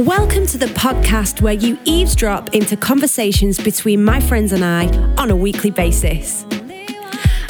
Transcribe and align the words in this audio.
Welcome 0.00 0.46
to 0.46 0.56
the 0.56 0.64
podcast 0.64 1.42
where 1.42 1.52
you 1.52 1.78
eavesdrop 1.84 2.54
into 2.54 2.74
conversations 2.74 3.58
between 3.58 4.02
my 4.02 4.18
friends 4.18 4.50
and 4.50 4.64
I 4.64 4.88
on 5.18 5.30
a 5.30 5.36
weekly 5.36 5.70
basis. 5.70 6.46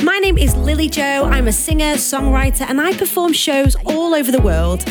My 0.02 0.18
name 0.18 0.36
is 0.36 0.56
Lily 0.56 0.88
Jones. 0.88 1.32
I'm 1.32 1.46
a 1.46 1.52
singer, 1.52 1.94
songwriter, 1.94 2.68
and 2.68 2.80
I 2.80 2.92
perform 2.94 3.34
shows 3.34 3.76
all 3.86 4.16
over 4.16 4.32
the 4.32 4.40
world. 4.40 4.82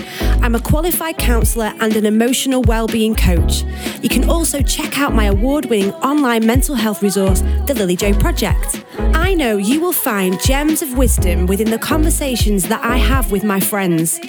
I'm 0.42 0.56
a 0.56 0.62
qualified 0.62 1.18
counsellor 1.18 1.74
and 1.82 1.98
an 1.98 2.06
emotional 2.06 2.62
well-being 2.62 3.14
coach. 3.14 3.64
You 4.02 4.08
can 4.08 4.30
also 4.30 4.62
check 4.62 4.98
out 4.98 5.14
my 5.14 5.26
award-winning 5.26 5.92
online 5.96 6.46
mental 6.46 6.76
health 6.76 7.04
resource, 7.04 7.42
The 7.66 7.74
Lily 7.74 7.98
Jones 7.98 8.20
Project. 8.20 8.86
I 9.30 9.36
know 9.36 9.58
you 9.58 9.80
will 9.80 9.94
find 9.94 10.42
gems 10.42 10.82
of 10.82 10.98
wisdom 10.98 11.46
within 11.46 11.70
the 11.70 11.78
conversations 11.78 12.68
that 12.68 12.84
I 12.84 12.98
have 12.98 13.32
with 13.32 13.44
my 13.44 13.60
friends. 13.60 14.20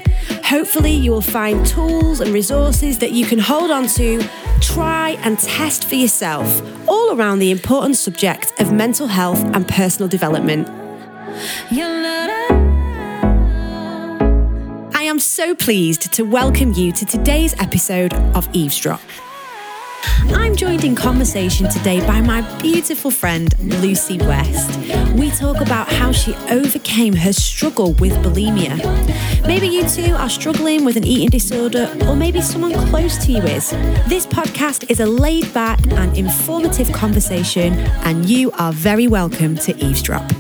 Hopefully, 0.45 0.91
you 0.91 1.11
will 1.11 1.23
find 1.23 1.67
tools 1.67 2.21
and 2.21 2.35
resources 2.35 2.99
that 2.99 3.13
you 3.13 3.25
can 3.25 3.39
hold 3.39 3.71
on 3.71 3.87
to, 3.97 4.23
try 4.61 5.17
and 5.23 5.39
test 5.39 5.87
for 5.87 5.95
yourself, 5.95 6.61
all 6.87 7.19
around 7.19 7.39
the 7.39 7.51
important 7.51 7.97
subject 7.97 8.53
of 8.61 8.75
mental 8.75 9.07
health 9.07 9.43
and 9.55 9.67
personal 9.67 10.07
development. 10.07 10.69
I 14.95 15.05
am 15.05 15.19
so 15.19 15.55
pleased 15.55 16.13
to 16.13 16.25
welcome 16.25 16.75
you 16.75 16.93
to 16.93 17.07
today's 17.07 17.59
episode 17.59 18.13
of 18.35 18.51
Eavesdrop. 18.53 19.01
I'm 20.03 20.57
joined 20.57 20.85
in 20.85 20.95
conversation 20.95 21.69
today 21.69 22.01
by 22.07 22.21
my 22.21 22.41
beautiful 22.59 23.11
friend 23.11 23.55
Lucy 23.59 24.19
West. 24.19 24.79
We 25.15 25.31
talk 25.31 25.61
about 25.61 25.89
how 25.89 26.13
she 26.13 26.35
overcame 26.51 27.15
her 27.15 27.33
struggle 27.33 27.93
with 27.95 28.13
bulimia. 28.25 28.79
Maybe 29.47 29.69
you 29.69 29.89
too 29.89 30.15
are 30.15 30.31
struggling 30.31 30.85
with 30.85 30.97
an 30.97 31.05
eating 31.05 31.31
disorder, 31.31 31.95
or 32.07 32.17
maybe 32.17 32.41
someone 32.41 32.73
close 32.89 33.25
to 33.27 33.33
you 33.33 33.43
is. 33.43 33.71
This 34.09 34.27
podcast 34.27 34.91
is 34.91 35.01
a 35.01 35.07
laid 35.07 35.53
back 35.53 35.81
and 35.93 36.17
informative 36.17 36.93
conversation, 36.93 37.75
and 38.05 38.29
you 38.29 38.51
are 38.53 38.73
very 38.73 39.09
welcome 39.09 39.57
to 39.57 39.77
eavesdrop. 39.85 40.31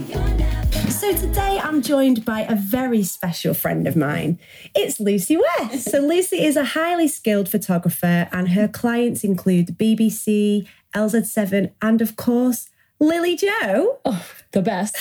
So 0.88 1.14
today 1.14 1.60
I'm 1.62 1.82
joined 1.82 2.24
by 2.24 2.40
a 2.42 2.54
very 2.54 3.02
special 3.02 3.54
friend 3.54 3.86
of 3.86 3.96
mine. 3.96 4.38
It's 4.74 5.00
Lucy 5.00 5.36
West. 5.36 5.90
So 5.90 5.98
Lucy 6.00 6.44
is 6.44 6.56
a 6.56 6.64
highly 6.64 7.08
skilled 7.08 7.48
photographer 7.48 8.28
and 8.32 8.50
her 8.50 8.68
clients 8.68 9.24
include 9.24 9.66
the 9.66 9.72
BBC, 9.72 10.66
LZ7 10.94 11.72
and 11.82 12.00
of 12.00 12.16
course 12.16 12.68
Lily 13.00 13.34
Jones. 13.34 13.88
Oh, 14.04 14.26
the 14.52 14.62
best. 14.62 14.96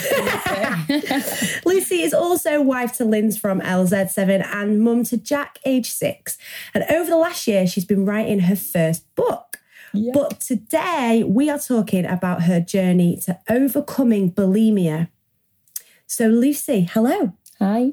Lucy 1.65 2.01
is 2.01 2.13
also 2.13 2.61
wife 2.61 2.93
to 2.93 3.05
Linz 3.05 3.37
from 3.37 3.59
LZ7 3.59 4.45
and 4.45 4.81
mum 4.81 5.03
to 5.05 5.17
Jack, 5.17 5.59
age 5.65 5.91
six. 5.91 6.37
And 6.73 6.85
over 6.89 7.09
the 7.09 7.17
last 7.17 7.45
year, 7.47 7.67
she's 7.67 7.85
been 7.85 8.05
writing 8.05 8.39
her 8.41 8.55
first 8.55 9.03
book. 9.15 9.59
Yeah. 9.93 10.11
But 10.13 10.39
today, 10.39 11.23
we 11.25 11.49
are 11.49 11.59
talking 11.59 12.05
about 12.05 12.43
her 12.43 12.61
journey 12.61 13.19
to 13.25 13.39
overcoming 13.49 14.31
bulimia. 14.31 15.09
So, 16.11 16.25
Lucy, 16.25 16.89
hello. 16.91 17.33
Hi. 17.59 17.91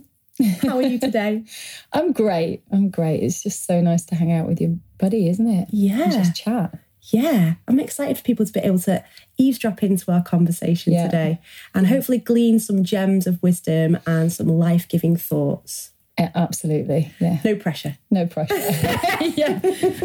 How 0.63 0.79
are 0.79 0.83
you 0.83 0.99
today? 0.99 1.45
I'm 1.93 2.13
great. 2.13 2.63
I'm 2.73 2.89
great. 2.89 3.23
It's 3.23 3.43
just 3.43 3.67
so 3.67 3.83
nice 3.83 4.07
to 4.07 4.15
hang 4.15 4.33
out 4.33 4.47
with 4.47 4.59
your 4.59 4.75
buddy, 4.97 5.29
isn't 5.29 5.47
it? 5.47 5.69
Yeah. 5.71 6.05
And 6.05 6.13
just 6.13 6.35
chat. 6.35 6.79
Yeah. 7.03 7.57
I'm 7.69 7.79
excited 7.79 8.17
for 8.17 8.23
people 8.23 8.47
to 8.47 8.53
be 8.53 8.61
able 8.61 8.79
to 8.81 9.05
eavesdrop 9.37 9.83
into 9.83 10.11
our 10.11 10.23
conversation 10.23 10.95
yeah. 10.95 11.05
today 11.05 11.41
and 11.75 11.87
hopefully 11.89 12.17
glean 12.17 12.59
some 12.59 12.85
gems 12.85 13.27
of 13.27 13.43
wisdom 13.43 13.99
and 14.07 14.33
some 14.33 14.49
life 14.49 14.89
giving 14.89 15.17
thoughts. 15.19 15.91
Yeah, 16.19 16.31
absolutely. 16.35 17.13
Yeah. 17.21 17.41
No 17.45 17.55
pressure. 17.57 17.99
No 18.11 18.27
pressure. 18.27 18.55
yeah. 19.37 19.61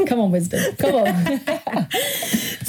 Come 0.06 0.20
on, 0.20 0.32
wisdom. 0.32 0.76
Come 0.76 0.96
on. 0.96 1.08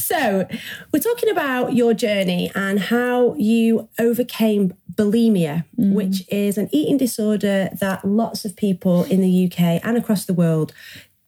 so, 0.03 0.47
we're 0.93 1.01
talking 1.01 1.31
about 1.31 1.75
your 1.75 1.95
journey 1.95 2.51
and 2.55 2.81
how 2.81 3.35
you 3.35 3.89
overcame 3.99 4.75
bulimia, 4.95 5.65
mm. 5.79 5.95
which 5.95 6.27
is 6.29 6.59
an 6.59 6.69
eating 6.73 6.97
disorder 6.97 7.71
that 7.81 8.05
lots 8.05 8.45
of 8.45 8.57
people 8.57 9.05
in 9.05 9.21
the 9.21 9.47
UK 9.47 9.81
and 9.85 9.97
across 9.97 10.25
the 10.25 10.35
world 10.35 10.73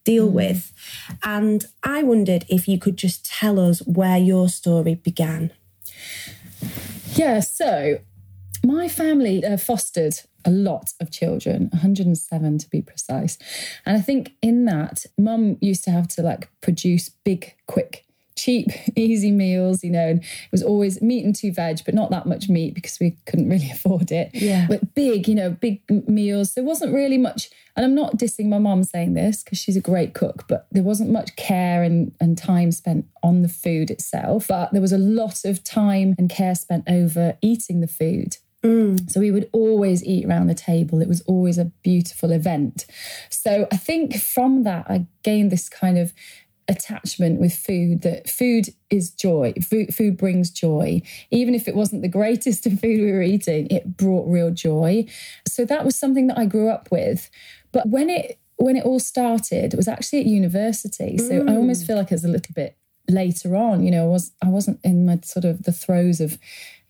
deal 0.03 0.29
mm. 0.29 0.33
with. 0.33 0.73
And 1.23 1.65
I 1.83 2.03
wondered 2.03 2.45
if 2.49 2.67
you 2.67 2.77
could 2.77 2.97
just 2.97 3.25
tell 3.25 3.59
us 3.59 3.79
where 3.79 4.17
your 4.17 4.49
story 4.49 4.95
began. 4.95 5.51
Yeah, 7.13 7.39
so 7.39 7.99
my 8.65 8.87
family 8.87 9.43
uh, 9.45 9.57
fostered 9.57 10.15
a 10.43 10.51
lot 10.51 10.93
of 10.99 11.11
children 11.11 11.69
107 11.71 12.57
to 12.59 12.69
be 12.69 12.81
precise 12.81 13.37
and 13.85 13.97
i 13.97 14.01
think 14.01 14.33
in 14.41 14.65
that 14.65 15.05
mum 15.17 15.57
used 15.59 15.83
to 15.83 15.91
have 15.91 16.07
to 16.07 16.21
like 16.21 16.49
produce 16.61 17.09
big 17.09 17.55
quick 17.67 18.05
cheap, 18.35 18.69
easy 18.95 19.31
meals, 19.31 19.83
you 19.83 19.91
know, 19.91 20.07
and 20.07 20.23
it 20.23 20.51
was 20.51 20.63
always 20.63 21.01
meat 21.01 21.25
and 21.25 21.35
two 21.35 21.51
veg, 21.51 21.79
but 21.85 21.93
not 21.93 22.11
that 22.11 22.25
much 22.25 22.49
meat 22.49 22.73
because 22.73 22.99
we 22.99 23.17
couldn't 23.25 23.49
really 23.49 23.69
afford 23.73 24.11
it. 24.11 24.31
Yeah. 24.33 24.67
But 24.67 24.93
big, 24.93 25.27
you 25.27 25.35
know, 25.35 25.51
big 25.51 25.81
meals. 26.07 26.53
There 26.53 26.63
wasn't 26.63 26.93
really 26.93 27.17
much, 27.17 27.49
and 27.75 27.85
I'm 27.85 27.95
not 27.95 28.17
dissing 28.17 28.47
my 28.47 28.59
mom 28.59 28.83
saying 28.83 29.13
this 29.13 29.43
because 29.43 29.57
she's 29.57 29.77
a 29.77 29.81
great 29.81 30.13
cook, 30.13 30.45
but 30.47 30.67
there 30.71 30.83
wasn't 30.83 31.09
much 31.09 31.35
care 31.35 31.83
and, 31.83 32.13
and 32.19 32.37
time 32.37 32.71
spent 32.71 33.05
on 33.23 33.41
the 33.41 33.49
food 33.49 33.89
itself. 33.89 34.47
But 34.47 34.71
there 34.71 34.81
was 34.81 34.93
a 34.93 34.97
lot 34.97 35.45
of 35.45 35.63
time 35.63 36.15
and 36.17 36.29
care 36.29 36.55
spent 36.55 36.85
over 36.87 37.37
eating 37.41 37.81
the 37.81 37.87
food. 37.87 38.37
Mm. 38.65 39.11
So 39.11 39.19
we 39.19 39.29
would 39.29 39.47
always 39.51 40.03
eat 40.03 40.25
around 40.25 40.47
the 40.47 40.55
table. 40.55 40.99
It 40.99 41.07
was 41.07 41.21
always 41.21 41.59
a 41.59 41.65
beautiful 41.83 42.31
event. 42.31 42.87
So 43.29 43.67
I 43.71 43.77
think 43.77 44.15
from 44.15 44.63
that, 44.63 44.87
I 44.89 45.05
gained 45.21 45.51
this 45.51 45.69
kind 45.69 45.99
of 45.99 46.13
attachment 46.67 47.39
with 47.39 47.53
food 47.53 48.01
that 48.01 48.29
food 48.29 48.69
is 48.89 49.11
joy. 49.11 49.53
Food, 49.63 49.93
food 49.93 50.17
brings 50.17 50.49
joy. 50.49 51.01
Even 51.31 51.53
if 51.53 51.67
it 51.67 51.75
wasn't 51.75 52.01
the 52.01 52.07
greatest 52.07 52.65
of 52.65 52.79
food 52.79 53.01
we 53.01 53.11
were 53.11 53.21
eating 53.21 53.67
it 53.69 53.97
brought 53.97 54.27
real 54.27 54.51
joy. 54.51 55.05
So 55.47 55.65
that 55.65 55.85
was 55.85 55.97
something 55.97 56.27
that 56.27 56.37
i 56.37 56.45
grew 56.45 56.69
up 56.69 56.89
with. 56.91 57.29
But 57.71 57.87
when 57.87 58.09
it 58.09 58.39
when 58.57 58.77
it 58.77 58.85
all 58.85 58.99
started 58.99 59.73
it 59.73 59.77
was 59.77 59.87
actually 59.87 60.21
at 60.21 60.25
university. 60.25 61.17
So 61.17 61.41
mm. 61.41 61.49
i 61.49 61.55
almost 61.55 61.85
feel 61.85 61.97
like 61.97 62.11
it 62.11 62.15
was 62.15 62.25
a 62.25 62.29
little 62.29 62.53
bit 62.53 62.77
later 63.07 63.55
on 63.55 63.83
you 63.83 63.91
know 63.91 64.05
i 64.05 64.07
was 64.07 64.31
i 64.41 64.47
wasn't 64.47 64.79
in 64.83 65.05
my 65.05 65.19
sort 65.23 65.45
of 65.45 65.63
the 65.63 65.71
throes 65.71 66.19
of 66.19 66.37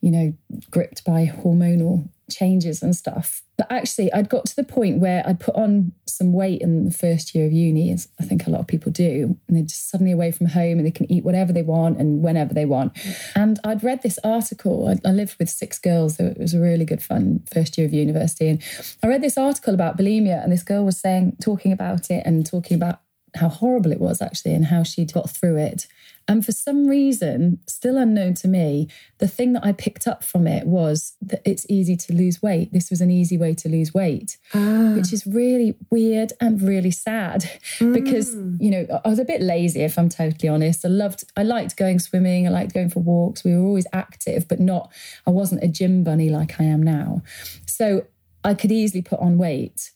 you 0.01 0.11
know 0.11 0.33
gripped 0.71 1.03
by 1.03 1.25
hormonal 1.25 2.07
changes 2.29 2.81
and 2.81 2.95
stuff. 2.95 3.41
But 3.57 3.71
actually, 3.71 4.11
I'd 4.11 4.29
got 4.29 4.45
to 4.47 4.55
the 4.55 4.63
point 4.63 4.99
where 4.99 5.23
I'd 5.25 5.39
put 5.39 5.55
on 5.55 5.93
some 6.05 6.33
weight 6.33 6.61
in 6.61 6.85
the 6.85 6.91
first 6.91 7.33
year 7.33 7.45
of 7.45 7.51
uni, 7.51 7.91
as 7.91 8.07
I 8.19 8.23
think 8.23 8.45
a 8.45 8.49
lot 8.49 8.61
of 8.61 8.67
people 8.67 8.91
do, 8.91 9.37
and 9.47 9.57
they're 9.57 9.63
just 9.63 9.89
suddenly 9.89 10.11
away 10.11 10.31
from 10.31 10.47
home 10.47 10.77
and 10.77 10.85
they 10.85 10.91
can 10.91 11.09
eat 11.11 11.23
whatever 11.23 11.53
they 11.53 11.61
want 11.61 11.99
and 11.99 12.21
whenever 12.21 12.53
they 12.53 12.65
want. 12.65 12.97
And 13.35 13.59
I'd 13.63 13.83
read 13.83 14.01
this 14.01 14.19
article. 14.23 14.87
I, 14.87 15.07
I 15.07 15.11
lived 15.11 15.37
with 15.39 15.49
six 15.49 15.79
girls, 15.79 16.17
so 16.17 16.25
it 16.25 16.37
was 16.37 16.53
a 16.53 16.59
really 16.59 16.85
good 16.85 17.01
fun 17.01 17.43
first 17.53 17.77
year 17.77 17.87
of 17.87 17.93
university. 17.93 18.47
And 18.49 18.61
I 19.03 19.07
read 19.07 19.21
this 19.21 19.37
article 19.37 19.73
about 19.73 19.97
bulimia, 19.97 20.43
and 20.43 20.51
this 20.51 20.63
girl 20.63 20.83
was 20.83 20.99
saying, 20.99 21.37
talking 21.41 21.71
about 21.71 22.09
it 22.09 22.23
and 22.25 22.45
talking 22.45 22.75
about 22.75 23.01
how 23.35 23.49
horrible 23.49 23.91
it 23.91 23.99
was 23.99 24.21
actually 24.21 24.53
and 24.53 24.65
how 24.65 24.83
she'd 24.83 25.13
got 25.13 25.29
through 25.29 25.57
it. 25.57 25.87
And 26.27 26.43
for 26.43 26.51
some 26.51 26.87
reason, 26.87 27.59
still 27.67 27.97
unknown 27.97 28.33
to 28.35 28.47
me, 28.47 28.87
the 29.19 29.27
thing 29.27 29.53
that 29.53 29.63
I 29.63 29.73
picked 29.73 30.07
up 30.07 30.23
from 30.23 30.47
it 30.47 30.65
was 30.65 31.15
that 31.21 31.41
it's 31.45 31.65
easy 31.69 31.95
to 31.97 32.13
lose 32.13 32.41
weight. 32.41 32.73
This 32.73 32.89
was 32.89 32.99
an 32.99 33.11
easy 33.11 33.37
way 33.37 33.53
to 33.53 33.69
lose 33.69 33.93
weight, 33.93 34.37
ah. 34.53 34.93
which 34.95 35.13
is 35.13 35.27
really 35.27 35.75
weird 35.91 36.33
and 36.41 36.61
really 36.61 36.89
sad 36.91 37.41
mm. 37.79 37.93
because, 37.93 38.35
you 38.59 38.71
know, 38.71 39.01
I 39.05 39.07
was 39.07 39.19
a 39.19 39.25
bit 39.25 39.41
lazy, 39.41 39.81
if 39.81 39.99
I'm 39.99 40.09
totally 40.09 40.49
honest. 40.49 40.83
I 40.83 40.89
loved, 40.89 41.25
I 41.37 41.43
liked 41.43 41.77
going 41.77 41.99
swimming, 41.99 42.47
I 42.47 42.49
liked 42.49 42.73
going 42.73 42.89
for 42.89 43.01
walks. 43.01 43.43
We 43.43 43.55
were 43.55 43.65
always 43.65 43.87
active, 43.93 44.47
but 44.47 44.59
not, 44.59 44.91
I 45.27 45.29
wasn't 45.29 45.63
a 45.63 45.67
gym 45.67 46.03
bunny 46.03 46.29
like 46.29 46.59
I 46.59 46.63
am 46.63 46.81
now. 46.81 47.21
So 47.67 48.07
I 48.43 48.55
could 48.55 48.71
easily 48.71 49.01
put 49.03 49.19
on 49.19 49.37
weight. 49.37 49.91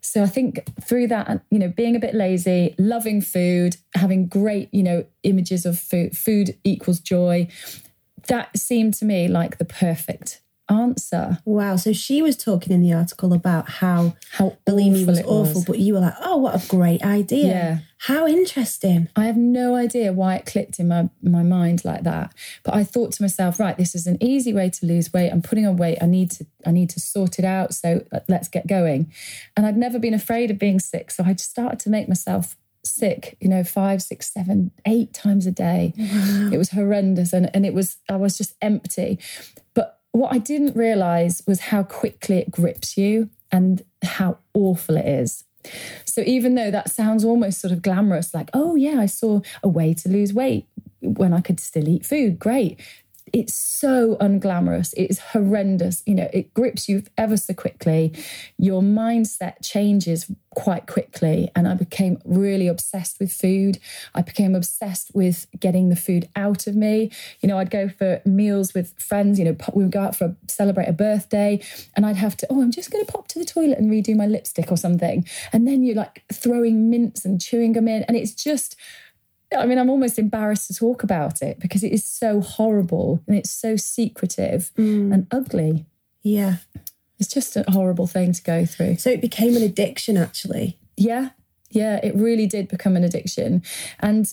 So 0.00 0.22
I 0.22 0.26
think 0.26 0.64
through 0.82 1.08
that, 1.08 1.42
you 1.50 1.58
know, 1.58 1.68
being 1.68 1.96
a 1.96 2.00
bit 2.00 2.14
lazy, 2.14 2.74
loving 2.78 3.20
food, 3.20 3.76
having 3.94 4.26
great, 4.26 4.68
you 4.72 4.82
know, 4.82 5.04
images 5.22 5.64
of 5.64 5.78
food, 5.78 6.16
food 6.16 6.58
equals 6.64 7.00
joy, 7.00 7.48
that 8.26 8.56
seemed 8.56 8.94
to 8.94 9.04
me 9.04 9.28
like 9.28 9.58
the 9.58 9.64
perfect 9.64 10.40
answer. 10.68 11.38
Wow. 11.44 11.76
So 11.76 11.92
she 11.92 12.22
was 12.22 12.36
talking 12.36 12.72
in 12.72 12.82
the 12.82 12.92
article 12.92 13.32
about 13.32 13.68
how 13.68 14.16
how 14.30 14.56
bulimia 14.66 15.06
was 15.06 15.20
awful, 15.20 15.54
was. 15.54 15.64
but 15.64 15.78
you 15.78 15.94
were 15.94 16.00
like, 16.00 16.14
oh, 16.20 16.36
what 16.38 16.64
a 16.64 16.68
great 16.68 17.02
idea. 17.02 17.46
Yeah. 17.46 17.78
How 17.98 18.26
interesting. 18.26 19.08
I 19.14 19.26
have 19.26 19.36
no 19.36 19.76
idea 19.76 20.12
why 20.12 20.36
it 20.36 20.46
clicked 20.46 20.80
in 20.80 20.88
my, 20.88 21.08
my 21.22 21.42
mind 21.42 21.84
like 21.84 22.02
that. 22.02 22.34
But 22.64 22.74
I 22.74 22.82
thought 22.82 23.12
to 23.12 23.22
myself, 23.22 23.60
right, 23.60 23.76
this 23.76 23.94
is 23.94 24.06
an 24.06 24.20
easy 24.20 24.52
way 24.52 24.70
to 24.70 24.86
lose 24.86 25.12
weight. 25.12 25.30
I'm 25.30 25.42
putting 25.42 25.66
on 25.66 25.76
weight. 25.76 25.98
I 26.00 26.06
need 26.06 26.30
to 26.32 26.46
I 26.66 26.70
need 26.70 26.90
to 26.90 27.00
sort 27.00 27.38
it 27.38 27.44
out. 27.44 27.74
So 27.74 28.04
uh, 28.12 28.20
let's 28.28 28.48
get 28.48 28.66
going. 28.66 29.12
And 29.56 29.66
I'd 29.66 29.76
never 29.76 29.98
been 29.98 30.14
afraid 30.14 30.50
of 30.50 30.58
being 30.58 30.80
sick. 30.80 31.10
So 31.10 31.24
I 31.24 31.32
just 31.32 31.50
started 31.50 31.78
to 31.80 31.90
make 31.90 32.08
myself 32.08 32.56
sick, 32.84 33.36
you 33.40 33.48
know, 33.48 33.62
five, 33.62 34.02
six, 34.02 34.32
seven, 34.32 34.72
eight 34.86 35.12
times 35.12 35.46
a 35.46 35.52
day. 35.52 35.94
Wow. 35.96 36.50
It 36.52 36.58
was 36.58 36.70
horrendous. 36.70 37.32
And, 37.32 37.50
and 37.54 37.64
it 37.64 37.74
was, 37.74 37.98
I 38.08 38.16
was 38.16 38.36
just 38.36 38.54
empty. 38.60 39.18
What 40.12 40.32
I 40.32 40.38
didn't 40.38 40.76
realize 40.76 41.42
was 41.46 41.60
how 41.60 41.82
quickly 41.82 42.38
it 42.38 42.50
grips 42.50 42.96
you 42.96 43.30
and 43.50 43.82
how 44.02 44.38
awful 44.54 44.96
it 44.96 45.06
is. 45.06 45.44
So 46.04 46.22
even 46.26 46.54
though 46.54 46.70
that 46.70 46.90
sounds 46.90 47.24
almost 47.24 47.60
sort 47.60 47.72
of 47.72 47.82
glamorous, 47.82 48.34
like, 48.34 48.50
oh 48.52 48.74
yeah, 48.74 48.98
I 48.98 49.06
saw 49.06 49.40
a 49.62 49.68
way 49.68 49.94
to 49.94 50.08
lose 50.08 50.32
weight 50.32 50.66
when 51.00 51.32
I 51.32 51.40
could 51.40 51.60
still 51.60 51.88
eat 51.88 52.04
food, 52.04 52.38
great 52.38 52.80
it's 53.32 53.54
so 53.54 54.16
unglamorous. 54.20 54.92
It 54.94 55.10
is 55.10 55.18
horrendous. 55.18 56.02
You 56.06 56.14
know, 56.14 56.30
it 56.32 56.52
grips 56.54 56.88
you 56.88 57.02
ever 57.16 57.36
so 57.36 57.54
quickly. 57.54 58.14
Your 58.58 58.82
mindset 58.82 59.54
changes 59.62 60.30
quite 60.50 60.86
quickly. 60.86 61.50
And 61.56 61.66
I 61.66 61.74
became 61.74 62.18
really 62.24 62.68
obsessed 62.68 63.18
with 63.18 63.32
food. 63.32 63.78
I 64.14 64.22
became 64.22 64.54
obsessed 64.54 65.10
with 65.14 65.46
getting 65.58 65.88
the 65.88 65.96
food 65.96 66.28
out 66.36 66.66
of 66.66 66.74
me. 66.76 67.10
You 67.40 67.48
know, 67.48 67.58
I'd 67.58 67.70
go 67.70 67.88
for 67.88 68.20
meals 68.24 68.74
with 68.74 68.92
friends, 68.98 69.38
you 69.38 69.44
know, 69.44 69.56
we 69.72 69.84
would 69.84 69.92
go 69.92 70.02
out 70.02 70.16
for 70.16 70.24
a, 70.26 70.36
celebrate 70.48 70.88
a 70.88 70.92
birthday 70.92 71.60
and 71.96 72.04
I'd 72.04 72.16
have 72.16 72.36
to, 72.38 72.46
oh, 72.50 72.60
I'm 72.60 72.70
just 72.70 72.90
going 72.90 73.04
to 73.04 73.10
pop 73.10 73.28
to 73.28 73.38
the 73.38 73.44
toilet 73.44 73.78
and 73.78 73.90
redo 73.90 74.14
my 74.14 74.26
lipstick 74.26 74.70
or 74.70 74.76
something. 74.76 75.26
And 75.52 75.66
then 75.66 75.82
you're 75.82 75.96
like 75.96 76.24
throwing 76.32 76.90
mints 76.90 77.24
and 77.24 77.40
chewing 77.40 77.72
them 77.72 77.88
in. 77.88 78.02
And 78.04 78.16
it's 78.16 78.34
just, 78.34 78.76
I 79.58 79.66
mean, 79.66 79.78
I'm 79.78 79.90
almost 79.90 80.18
embarrassed 80.18 80.68
to 80.68 80.74
talk 80.74 81.02
about 81.02 81.42
it 81.42 81.58
because 81.60 81.82
it 81.84 81.92
is 81.92 82.04
so 82.04 82.40
horrible 82.40 83.22
and 83.26 83.36
it's 83.36 83.50
so 83.50 83.76
secretive 83.76 84.72
mm. 84.76 85.12
and 85.12 85.26
ugly. 85.30 85.86
Yeah. 86.22 86.56
It's 87.18 87.32
just 87.32 87.56
a 87.56 87.64
horrible 87.68 88.06
thing 88.06 88.32
to 88.32 88.42
go 88.42 88.66
through. 88.66 88.96
So 88.96 89.10
it 89.10 89.20
became 89.20 89.56
an 89.56 89.62
addiction, 89.62 90.16
actually. 90.16 90.78
Yeah. 90.96 91.30
Yeah. 91.70 92.00
It 92.02 92.14
really 92.14 92.46
did 92.46 92.68
become 92.68 92.96
an 92.96 93.04
addiction. 93.04 93.62
And 94.00 94.32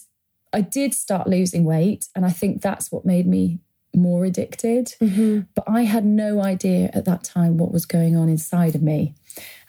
I 0.51 0.61
did 0.61 0.93
start 0.93 1.27
losing 1.27 1.63
weight. 1.63 2.07
And 2.15 2.25
I 2.25 2.31
think 2.31 2.61
that's 2.61 2.91
what 2.91 3.05
made 3.05 3.27
me 3.27 3.59
more 3.95 4.25
addicted. 4.25 4.95
Mm-hmm. 5.01 5.41
But 5.55 5.65
I 5.67 5.81
had 5.81 6.05
no 6.05 6.41
idea 6.41 6.89
at 6.93 7.05
that 7.05 7.23
time 7.23 7.57
what 7.57 7.71
was 7.71 7.85
going 7.85 8.15
on 8.15 8.29
inside 8.29 8.75
of 8.75 8.81
me. 8.81 9.15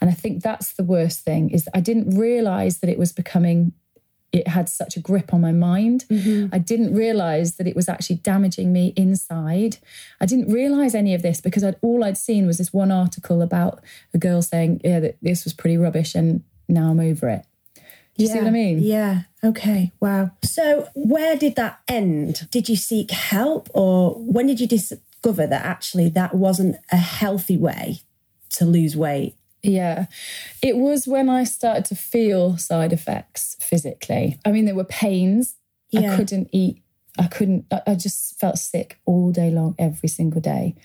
And 0.00 0.10
I 0.10 0.14
think 0.14 0.42
that's 0.42 0.72
the 0.72 0.84
worst 0.84 1.20
thing 1.20 1.50
is 1.50 1.68
I 1.74 1.80
didn't 1.80 2.16
realize 2.16 2.78
that 2.78 2.90
it 2.90 2.98
was 2.98 3.12
becoming 3.12 3.72
it 4.32 4.48
had 4.48 4.68
such 4.68 4.96
a 4.96 5.00
grip 5.00 5.34
on 5.34 5.40
my 5.40 5.52
mind. 5.52 6.04
Mm-hmm. 6.08 6.54
I 6.54 6.58
didn't 6.58 6.94
realize 6.94 7.56
that 7.56 7.66
it 7.66 7.74
was 7.74 7.88
actually 7.88 8.16
damaging 8.16 8.72
me 8.72 8.92
inside. 8.96 9.78
I 10.20 10.26
didn't 10.26 10.52
realize 10.52 10.94
any 10.94 11.14
of 11.14 11.22
this 11.22 11.40
because 11.40 11.64
I'd, 11.64 11.76
all 11.82 12.04
I'd 12.04 12.18
seen 12.18 12.46
was 12.46 12.58
this 12.58 12.72
one 12.72 12.92
article 12.92 13.42
about 13.42 13.82
a 14.14 14.18
girl 14.18 14.42
saying, 14.42 14.80
yeah, 14.84 15.00
that 15.00 15.16
this 15.20 15.44
was 15.44 15.52
pretty 15.52 15.76
rubbish 15.76 16.14
and 16.14 16.44
now 16.68 16.90
I'm 16.90 17.00
over 17.00 17.28
it. 17.28 17.44
Do 17.74 18.24
you 18.24 18.28
yeah, 18.28 18.34
see 18.34 18.38
what 18.40 18.48
I 18.48 18.52
mean? 18.52 18.78
Yeah. 18.80 19.22
Okay. 19.42 19.92
Wow. 19.98 20.30
So, 20.44 20.88
where 20.94 21.36
did 21.36 21.56
that 21.56 21.80
end? 21.88 22.48
Did 22.50 22.68
you 22.68 22.76
seek 22.76 23.10
help 23.10 23.68
or 23.72 24.14
when 24.14 24.46
did 24.46 24.60
you 24.60 24.66
discover 24.66 25.46
that 25.46 25.64
actually 25.64 26.08
that 26.10 26.34
wasn't 26.34 26.76
a 26.92 26.96
healthy 26.96 27.56
way 27.56 28.00
to 28.50 28.64
lose 28.64 28.96
weight? 28.96 29.34
Yeah. 29.62 30.06
It 30.62 30.76
was 30.76 31.06
when 31.06 31.28
I 31.28 31.44
started 31.44 31.84
to 31.86 31.94
feel 31.94 32.56
side 32.56 32.92
effects 32.92 33.56
physically. 33.60 34.38
I 34.44 34.52
mean, 34.52 34.64
there 34.64 34.74
were 34.74 34.84
pains. 34.84 35.56
Yeah. 35.90 36.12
I 36.12 36.16
couldn't 36.16 36.48
eat. 36.52 36.82
I 37.18 37.26
couldn't, 37.26 37.66
I 37.86 37.96
just 37.96 38.38
felt 38.38 38.56
sick 38.56 38.98
all 39.04 39.32
day 39.32 39.50
long, 39.50 39.74
every 39.78 40.08
single 40.08 40.40
day. 40.40 40.76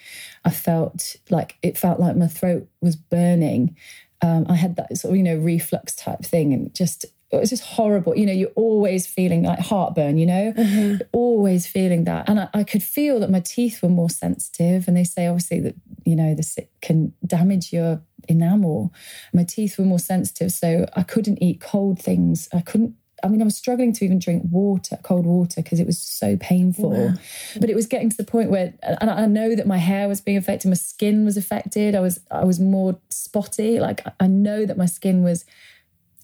I 0.43 0.49
felt 0.49 1.15
like 1.29 1.57
it 1.61 1.77
felt 1.77 1.99
like 1.99 2.17
my 2.17 2.27
throat 2.27 2.67
was 2.81 2.95
burning. 2.95 3.77
Um, 4.21 4.45
I 4.49 4.55
had 4.55 4.75
that 4.77 4.97
sort 4.97 5.11
of, 5.11 5.17
you 5.17 5.23
know, 5.23 5.37
reflux 5.37 5.95
type 5.95 6.23
thing 6.23 6.51
and 6.53 6.73
just, 6.73 7.05
it 7.31 7.37
was 7.37 7.49
just 7.49 7.63
horrible. 7.63 8.17
You 8.17 8.25
know, 8.25 8.33
you're 8.33 8.49
always 8.49 9.05
feeling 9.07 9.43
like 9.43 9.59
heartburn, 9.59 10.17
you 10.17 10.25
know, 10.25 10.53
mm-hmm. 10.57 11.01
always 11.11 11.67
feeling 11.67 12.05
that. 12.05 12.27
And 12.27 12.39
I, 12.39 12.49
I, 12.53 12.63
could 12.63 12.83
feel 12.83 13.19
that 13.19 13.29
my 13.29 13.39
teeth 13.39 13.81
were 13.81 13.89
more 13.89 14.09
sensitive. 14.09 14.87
And 14.87 14.97
they 14.97 15.03
say, 15.03 15.27
obviously, 15.27 15.59
that, 15.61 15.75
you 16.05 16.15
know, 16.15 16.33
this 16.33 16.57
can 16.81 17.13
damage 17.25 17.71
your 17.71 18.01
enamel. 18.27 18.93
My 19.33 19.43
teeth 19.43 19.77
were 19.77 19.85
more 19.85 19.99
sensitive, 19.99 20.51
so 20.51 20.85
I 20.95 21.03
couldn't 21.03 21.41
eat 21.41 21.61
cold 21.61 22.01
things. 22.01 22.49
I 22.53 22.61
couldn't. 22.61 22.95
I 23.23 23.27
mean, 23.27 23.41
I 23.41 23.45
was 23.45 23.55
struggling 23.55 23.93
to 23.93 24.05
even 24.05 24.19
drink 24.19 24.43
water, 24.51 24.99
cold 25.01 25.25
water, 25.25 25.63
because 25.63 25.79
it 25.79 25.87
was 25.87 25.97
so 25.97 26.37
painful. 26.37 26.91
Wow. 26.91 27.13
But 27.59 27.69
it 27.69 27.75
was 27.75 27.87
getting 27.87 28.09
to 28.09 28.17
the 28.17 28.25
point 28.25 28.51
where, 28.51 28.73
and 28.83 29.09
I 29.09 29.25
know 29.25 29.55
that 29.55 29.65
my 29.65 29.77
hair 29.77 30.07
was 30.07 30.21
being 30.21 30.37
affected, 30.37 30.67
my 30.67 30.75
skin 30.75 31.25
was 31.25 31.37
affected. 31.37 31.95
I 31.95 32.01
was, 32.01 32.19
I 32.29 32.43
was 32.43 32.59
more 32.59 32.99
spotty. 33.09 33.79
Like 33.79 34.05
I 34.19 34.27
know 34.27 34.65
that 34.65 34.77
my 34.77 34.85
skin 34.85 35.23
was, 35.23 35.45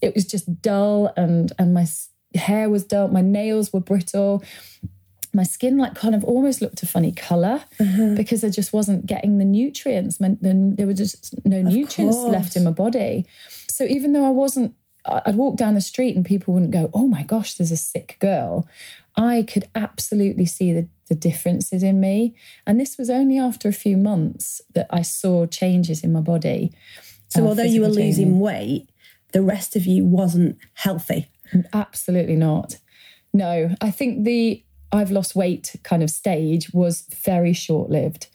it 0.01 0.13
was 0.13 0.25
just 0.25 0.61
dull, 0.61 1.11
and 1.15 1.51
and 1.57 1.73
my 1.73 1.87
hair 2.35 2.69
was 2.69 2.83
dull. 2.83 3.07
My 3.07 3.21
nails 3.21 3.71
were 3.73 3.79
brittle 3.79 4.43
my 5.33 5.43
skin 5.43 5.77
like 5.77 5.95
kind 5.95 6.13
of 6.13 6.23
almost 6.23 6.61
looked 6.61 6.83
a 6.83 6.87
funny 6.87 7.11
color 7.11 7.63
mm-hmm. 7.79 8.15
because 8.15 8.43
I 8.43 8.49
just 8.49 8.73
wasn't 8.73 9.05
getting 9.05 9.37
the 9.37 9.45
nutrients. 9.45 10.17
Then 10.17 10.75
there 10.75 10.87
were 10.87 10.93
just 10.93 11.33
no 11.45 11.61
nutrients 11.61 12.17
left 12.17 12.55
in 12.55 12.63
my 12.63 12.71
body. 12.71 13.25
So 13.69 13.85
even 13.85 14.13
though 14.13 14.25
I 14.25 14.29
wasn't, 14.29 14.75
I'd 15.05 15.35
walk 15.35 15.55
down 15.55 15.75
the 15.75 15.81
street 15.81 16.15
and 16.15 16.25
people 16.25 16.53
wouldn't 16.53 16.71
go, 16.71 16.89
"Oh 16.93 17.07
my 17.07 17.23
gosh, 17.23 17.55
there's 17.55 17.71
a 17.71 17.77
sick 17.77 18.17
girl." 18.19 18.67
I 19.15 19.43
could 19.43 19.67
absolutely 19.75 20.45
see 20.45 20.71
the, 20.73 20.87
the 21.09 21.15
differences 21.15 21.83
in 21.83 21.99
me. 21.99 22.33
And 22.65 22.79
this 22.79 22.97
was 22.97 23.09
only 23.09 23.37
after 23.37 23.67
a 23.67 23.73
few 23.73 23.97
months 23.97 24.61
that 24.73 24.87
I 24.89 25.01
saw 25.01 25.45
changes 25.45 26.03
in 26.03 26.13
my 26.13 26.21
body. 26.21 26.71
So, 27.27 27.43
uh, 27.43 27.49
although 27.49 27.63
you 27.63 27.81
were 27.81 27.89
losing 27.89 28.39
weight, 28.39 28.89
the 29.33 29.41
rest 29.41 29.75
of 29.75 29.85
you 29.85 30.05
wasn't 30.05 30.57
healthy. 30.73 31.27
Absolutely 31.73 32.35
not. 32.35 32.77
No, 33.33 33.75
I 33.81 33.91
think 33.91 34.25
the 34.25 34.63
I've 34.91 35.11
lost 35.11 35.35
weight 35.35 35.75
kind 35.83 36.03
of 36.03 36.09
stage 36.09 36.71
was 36.73 37.07
very 37.23 37.53
short 37.53 37.89
lived 37.89 38.27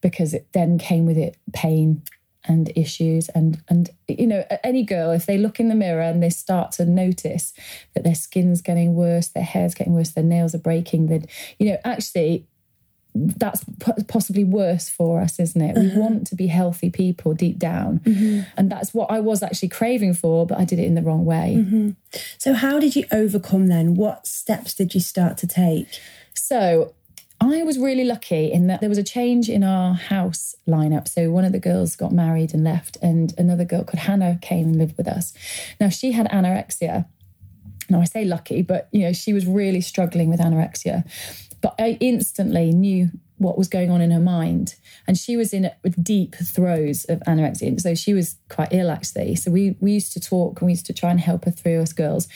because 0.00 0.34
it 0.34 0.46
then 0.52 0.78
came 0.78 1.06
with 1.06 1.18
it 1.18 1.36
pain 1.52 2.02
and 2.48 2.70
issues 2.76 3.28
and 3.30 3.60
and 3.68 3.90
you 4.06 4.26
know 4.26 4.44
any 4.62 4.84
girl 4.84 5.10
if 5.10 5.26
they 5.26 5.36
look 5.36 5.58
in 5.58 5.68
the 5.68 5.74
mirror 5.74 6.02
and 6.02 6.22
they 6.22 6.30
start 6.30 6.70
to 6.72 6.84
notice 6.84 7.52
that 7.94 8.04
their 8.04 8.14
skin's 8.14 8.62
getting 8.62 8.94
worse 8.94 9.28
their 9.28 9.42
hair's 9.42 9.74
getting 9.74 9.94
worse 9.94 10.10
their 10.10 10.22
nails 10.22 10.54
are 10.54 10.58
breaking 10.58 11.06
then 11.06 11.26
you 11.58 11.68
know 11.68 11.78
actually 11.84 12.46
that's 13.16 13.64
possibly 14.08 14.44
worse 14.44 14.88
for 14.88 15.20
us, 15.20 15.40
isn't 15.40 15.60
it? 15.60 15.76
We 15.76 15.88
uh-huh. 15.88 16.00
want 16.00 16.26
to 16.28 16.34
be 16.34 16.46
healthy 16.46 16.90
people 16.90 17.34
deep 17.34 17.58
down. 17.58 18.00
Mm-hmm. 18.00 18.40
And 18.56 18.70
that's 18.70 18.92
what 18.92 19.10
I 19.10 19.20
was 19.20 19.42
actually 19.42 19.68
craving 19.68 20.14
for, 20.14 20.46
but 20.46 20.58
I 20.58 20.64
did 20.64 20.78
it 20.78 20.84
in 20.84 20.94
the 20.94 21.02
wrong 21.02 21.24
way. 21.24 21.56
Mm-hmm. 21.58 21.90
So, 22.38 22.52
how 22.52 22.78
did 22.78 22.96
you 22.96 23.04
overcome 23.12 23.68
then? 23.68 23.94
What 23.94 24.26
steps 24.26 24.74
did 24.74 24.94
you 24.94 25.00
start 25.00 25.38
to 25.38 25.46
take? 25.46 25.88
So, 26.34 26.94
I 27.40 27.62
was 27.62 27.78
really 27.78 28.04
lucky 28.04 28.50
in 28.50 28.66
that 28.68 28.80
there 28.80 28.88
was 28.88 28.98
a 28.98 29.02
change 29.02 29.48
in 29.48 29.62
our 29.62 29.94
house 29.94 30.54
lineup. 30.66 31.06
So 31.06 31.30
one 31.30 31.44
of 31.44 31.52
the 31.52 31.58
girls 31.58 31.94
got 31.94 32.12
married 32.12 32.54
and 32.54 32.64
left, 32.64 32.96
and 33.02 33.34
another 33.36 33.64
girl 33.64 33.84
called 33.84 34.00
Hannah 34.00 34.38
came 34.40 34.68
and 34.68 34.76
lived 34.76 34.96
with 34.96 35.06
us. 35.06 35.34
Now 35.78 35.90
she 35.90 36.12
had 36.12 36.28
anorexia. 36.30 37.06
Now 37.88 38.00
I 38.00 38.04
say 38.04 38.24
lucky, 38.24 38.62
but 38.62 38.88
you 38.92 39.02
know 39.02 39.12
she 39.12 39.32
was 39.32 39.46
really 39.46 39.80
struggling 39.80 40.28
with 40.28 40.40
anorexia. 40.40 41.04
But 41.60 41.74
I 41.78 41.96
instantly 42.00 42.72
knew 42.72 43.10
what 43.38 43.58
was 43.58 43.68
going 43.68 43.90
on 43.90 44.00
in 44.00 44.10
her 44.10 44.20
mind. 44.20 44.76
And 45.06 45.16
she 45.16 45.36
was 45.36 45.52
in 45.52 45.70
deep 46.02 46.34
throes 46.34 47.04
of 47.04 47.20
anorexia. 47.20 47.68
And 47.68 47.80
So 47.80 47.94
she 47.94 48.14
was 48.14 48.36
quite 48.48 48.72
ill, 48.72 48.90
actually. 48.90 49.36
So 49.36 49.50
we, 49.50 49.76
we 49.80 49.92
used 49.92 50.12
to 50.14 50.20
talk 50.20 50.60
and 50.60 50.66
we 50.66 50.72
used 50.72 50.86
to 50.86 50.92
try 50.92 51.10
and 51.10 51.20
help 51.20 51.44
her 51.44 51.50
through 51.50 51.82
us 51.82 51.92
girls. 51.92 52.28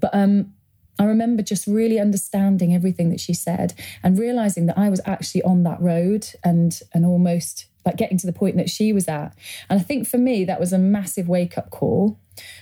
But 0.00 0.10
um, 0.14 0.52
I 0.98 1.04
remember 1.04 1.42
just 1.42 1.66
really 1.66 1.98
understanding 1.98 2.74
everything 2.74 3.10
that 3.10 3.20
she 3.20 3.34
said 3.34 3.74
and 4.02 4.18
realizing 4.18 4.66
that 4.66 4.78
I 4.78 4.90
was 4.90 5.00
actually 5.06 5.42
on 5.42 5.62
that 5.62 5.80
road 5.80 6.26
and 6.44 6.78
and 6.92 7.06
almost 7.06 7.66
like 7.84 7.96
getting 7.96 8.18
to 8.18 8.26
the 8.26 8.32
point 8.32 8.56
that 8.56 8.70
she 8.70 8.92
was 8.92 9.08
at. 9.08 9.34
And 9.68 9.80
I 9.80 9.82
think 9.82 10.06
for 10.06 10.18
me, 10.18 10.44
that 10.44 10.60
was 10.60 10.72
a 10.72 10.78
massive 10.78 11.28
wake 11.28 11.58
up 11.58 11.70
call. 11.70 12.18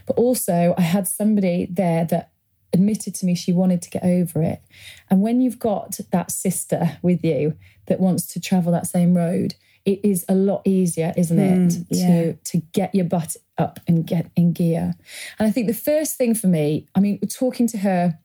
But 0.07 0.17
also, 0.17 0.75
I 0.77 0.83
had 0.83 1.07
somebody 1.07 1.67
there 1.71 2.05
that 2.07 2.33
admitted 2.73 3.15
to 3.17 3.27
me 3.27 3.35
she 3.35 3.53
wanted 3.53 3.83
to 3.83 3.91
get 3.91 4.05
over 4.05 4.43
it. 4.43 4.62
And 5.09 5.21
when 5.21 5.41
you've 5.41 5.59
got 5.59 5.99
that 6.12 6.31
sister 6.31 6.99
with 7.03 7.25
you 7.25 7.55
that 7.87 8.00
wants 8.00 8.27
to 8.33 8.41
travel 8.41 8.73
that 8.73 8.87
same 8.87 9.17
road, 9.17 9.55
it 9.85 10.00
is 10.05 10.25
a 10.29 10.35
lot 10.35 10.62
easier, 10.65 11.12
isn't 11.17 11.39
it, 11.39 11.59
mm, 11.59 11.87
yeah. 11.91 12.07
to 12.07 12.33
to 12.35 12.59
get 12.73 12.95
your 12.95 13.07
butt 13.07 13.37
up 13.57 13.81
and 13.89 14.07
get 14.07 14.31
in 14.37 14.53
gear. 14.53 14.95
And 15.39 15.49
I 15.49 15.50
think 15.50 15.67
the 15.67 15.75
first 15.75 16.17
thing 16.17 16.35
for 16.35 16.49
me, 16.49 16.87
I 16.95 17.00
mean, 17.00 17.19
talking 17.21 17.67
to 17.69 17.79
her 17.79 18.19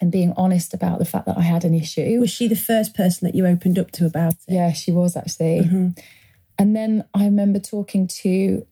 and 0.00 0.12
being 0.12 0.34
honest 0.36 0.74
about 0.74 0.98
the 0.98 1.04
fact 1.04 1.26
that 1.26 1.38
I 1.38 1.42
had 1.42 1.64
an 1.64 1.74
issue. 1.74 2.18
Was 2.20 2.30
she 2.30 2.48
the 2.48 2.56
first 2.56 2.94
person 2.94 3.26
that 3.26 3.34
you 3.34 3.46
opened 3.46 3.78
up 3.78 3.92
to 3.92 4.04
about 4.06 4.34
it? 4.34 4.38
Yeah, 4.48 4.72
she 4.72 4.90
was 4.92 5.16
actually. 5.16 5.60
Mm-hmm. 5.60 5.88
And 6.58 6.76
then 6.76 7.04
I 7.14 7.24
remember 7.24 7.58
talking 7.58 8.06
to 8.08 8.66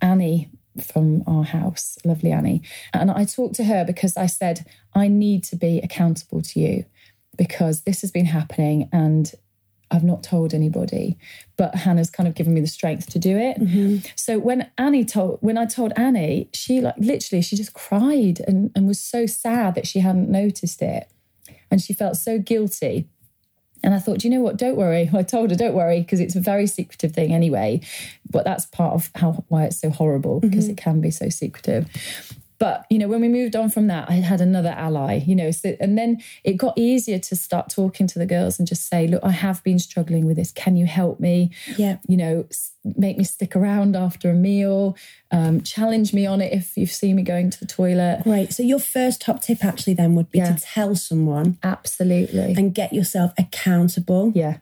Annie 0.00 0.50
from 0.82 1.22
our 1.26 1.44
house, 1.44 1.98
lovely 2.04 2.32
Annie. 2.32 2.62
And 2.92 3.10
I 3.10 3.24
talked 3.24 3.54
to 3.56 3.64
her 3.64 3.84
because 3.84 4.16
I 4.16 4.26
said, 4.26 4.66
I 4.94 5.08
need 5.08 5.44
to 5.44 5.56
be 5.56 5.78
accountable 5.78 6.42
to 6.42 6.60
you 6.60 6.84
because 7.36 7.82
this 7.82 8.00
has 8.00 8.10
been 8.10 8.26
happening 8.26 8.88
and 8.92 9.32
I've 9.90 10.04
not 10.04 10.22
told 10.22 10.54
anybody. 10.54 11.16
But 11.56 11.74
Hannah's 11.74 12.10
kind 12.10 12.28
of 12.28 12.34
given 12.34 12.54
me 12.54 12.60
the 12.60 12.66
strength 12.66 13.10
to 13.10 13.18
do 13.18 13.36
it. 13.36 13.60
Mm-hmm. 13.60 14.06
So 14.16 14.38
when 14.38 14.70
Annie 14.76 15.04
told, 15.04 15.38
when 15.40 15.56
I 15.56 15.66
told 15.66 15.92
Annie, 15.96 16.48
she 16.52 16.80
like 16.80 16.96
literally, 16.98 17.42
she 17.42 17.56
just 17.56 17.74
cried 17.74 18.40
and, 18.46 18.72
and 18.74 18.86
was 18.86 18.98
so 18.98 19.26
sad 19.26 19.74
that 19.76 19.86
she 19.86 20.00
hadn't 20.00 20.28
noticed 20.28 20.82
it. 20.82 21.10
And 21.70 21.80
she 21.80 21.92
felt 21.92 22.16
so 22.16 22.38
guilty. 22.38 23.08
And 23.84 23.94
I 23.94 23.98
thought, 23.98 24.24
you 24.24 24.30
know 24.30 24.40
what? 24.40 24.56
Don't 24.56 24.76
worry. 24.76 25.10
I 25.14 25.22
told 25.22 25.50
her, 25.50 25.56
don't 25.56 25.74
worry, 25.74 26.00
because 26.00 26.18
it's 26.18 26.34
a 26.34 26.40
very 26.40 26.66
secretive 26.66 27.12
thing 27.12 27.32
anyway. 27.32 27.82
But 28.28 28.44
that's 28.44 28.66
part 28.66 28.94
of 28.94 29.10
how 29.14 29.44
why 29.48 29.64
it's 29.64 29.78
so 29.78 29.90
horrible 29.90 30.40
because 30.40 30.64
mm-hmm. 30.64 30.72
it 30.72 30.78
can 30.78 31.00
be 31.00 31.10
so 31.10 31.28
secretive. 31.28 31.86
But 32.58 32.86
you 32.88 32.98
know, 32.98 33.08
when 33.08 33.20
we 33.20 33.28
moved 33.28 33.56
on 33.56 33.68
from 33.68 33.88
that, 33.88 34.08
I 34.08 34.14
had 34.14 34.40
another 34.40 34.70
ally. 34.70 35.22
You 35.26 35.34
know, 35.34 35.50
so 35.50 35.76
and 35.80 35.98
then 35.98 36.22
it 36.44 36.54
got 36.54 36.74
easier 36.76 37.18
to 37.18 37.36
start 37.36 37.68
talking 37.70 38.06
to 38.06 38.18
the 38.18 38.26
girls 38.26 38.58
and 38.58 38.68
just 38.68 38.88
say, 38.88 39.06
look, 39.06 39.22
I 39.24 39.30
have 39.32 39.62
been 39.64 39.78
struggling 39.78 40.24
with 40.26 40.36
this. 40.36 40.52
Can 40.52 40.76
you 40.76 40.86
help 40.86 41.18
me? 41.20 41.50
Yeah. 41.76 41.98
You 42.06 42.16
know, 42.16 42.46
make 42.84 43.18
me 43.18 43.24
stick 43.24 43.56
around 43.56 43.96
after 43.96 44.30
a 44.30 44.34
meal. 44.34 44.96
Um, 45.30 45.62
challenge 45.62 46.12
me 46.14 46.26
on 46.26 46.40
it 46.40 46.52
if 46.52 46.76
you've 46.76 46.92
seen 46.92 47.16
me 47.16 47.22
going 47.22 47.50
to 47.50 47.58
the 47.58 47.66
toilet. 47.66 48.20
Great. 48.22 48.52
So 48.52 48.62
your 48.62 48.78
first 48.78 49.20
top 49.20 49.40
tip 49.42 49.64
actually 49.64 49.94
then 49.94 50.14
would 50.14 50.30
be 50.30 50.38
Yeah. 50.38 50.54
to 50.54 50.60
tell 50.62 50.94
someone 50.94 51.58
Absolutely. 51.62 52.54
and 52.56 52.72
get 52.74 52.92
yourself 52.92 53.32
accountable. 53.38 54.32
yeah. 54.34 54.58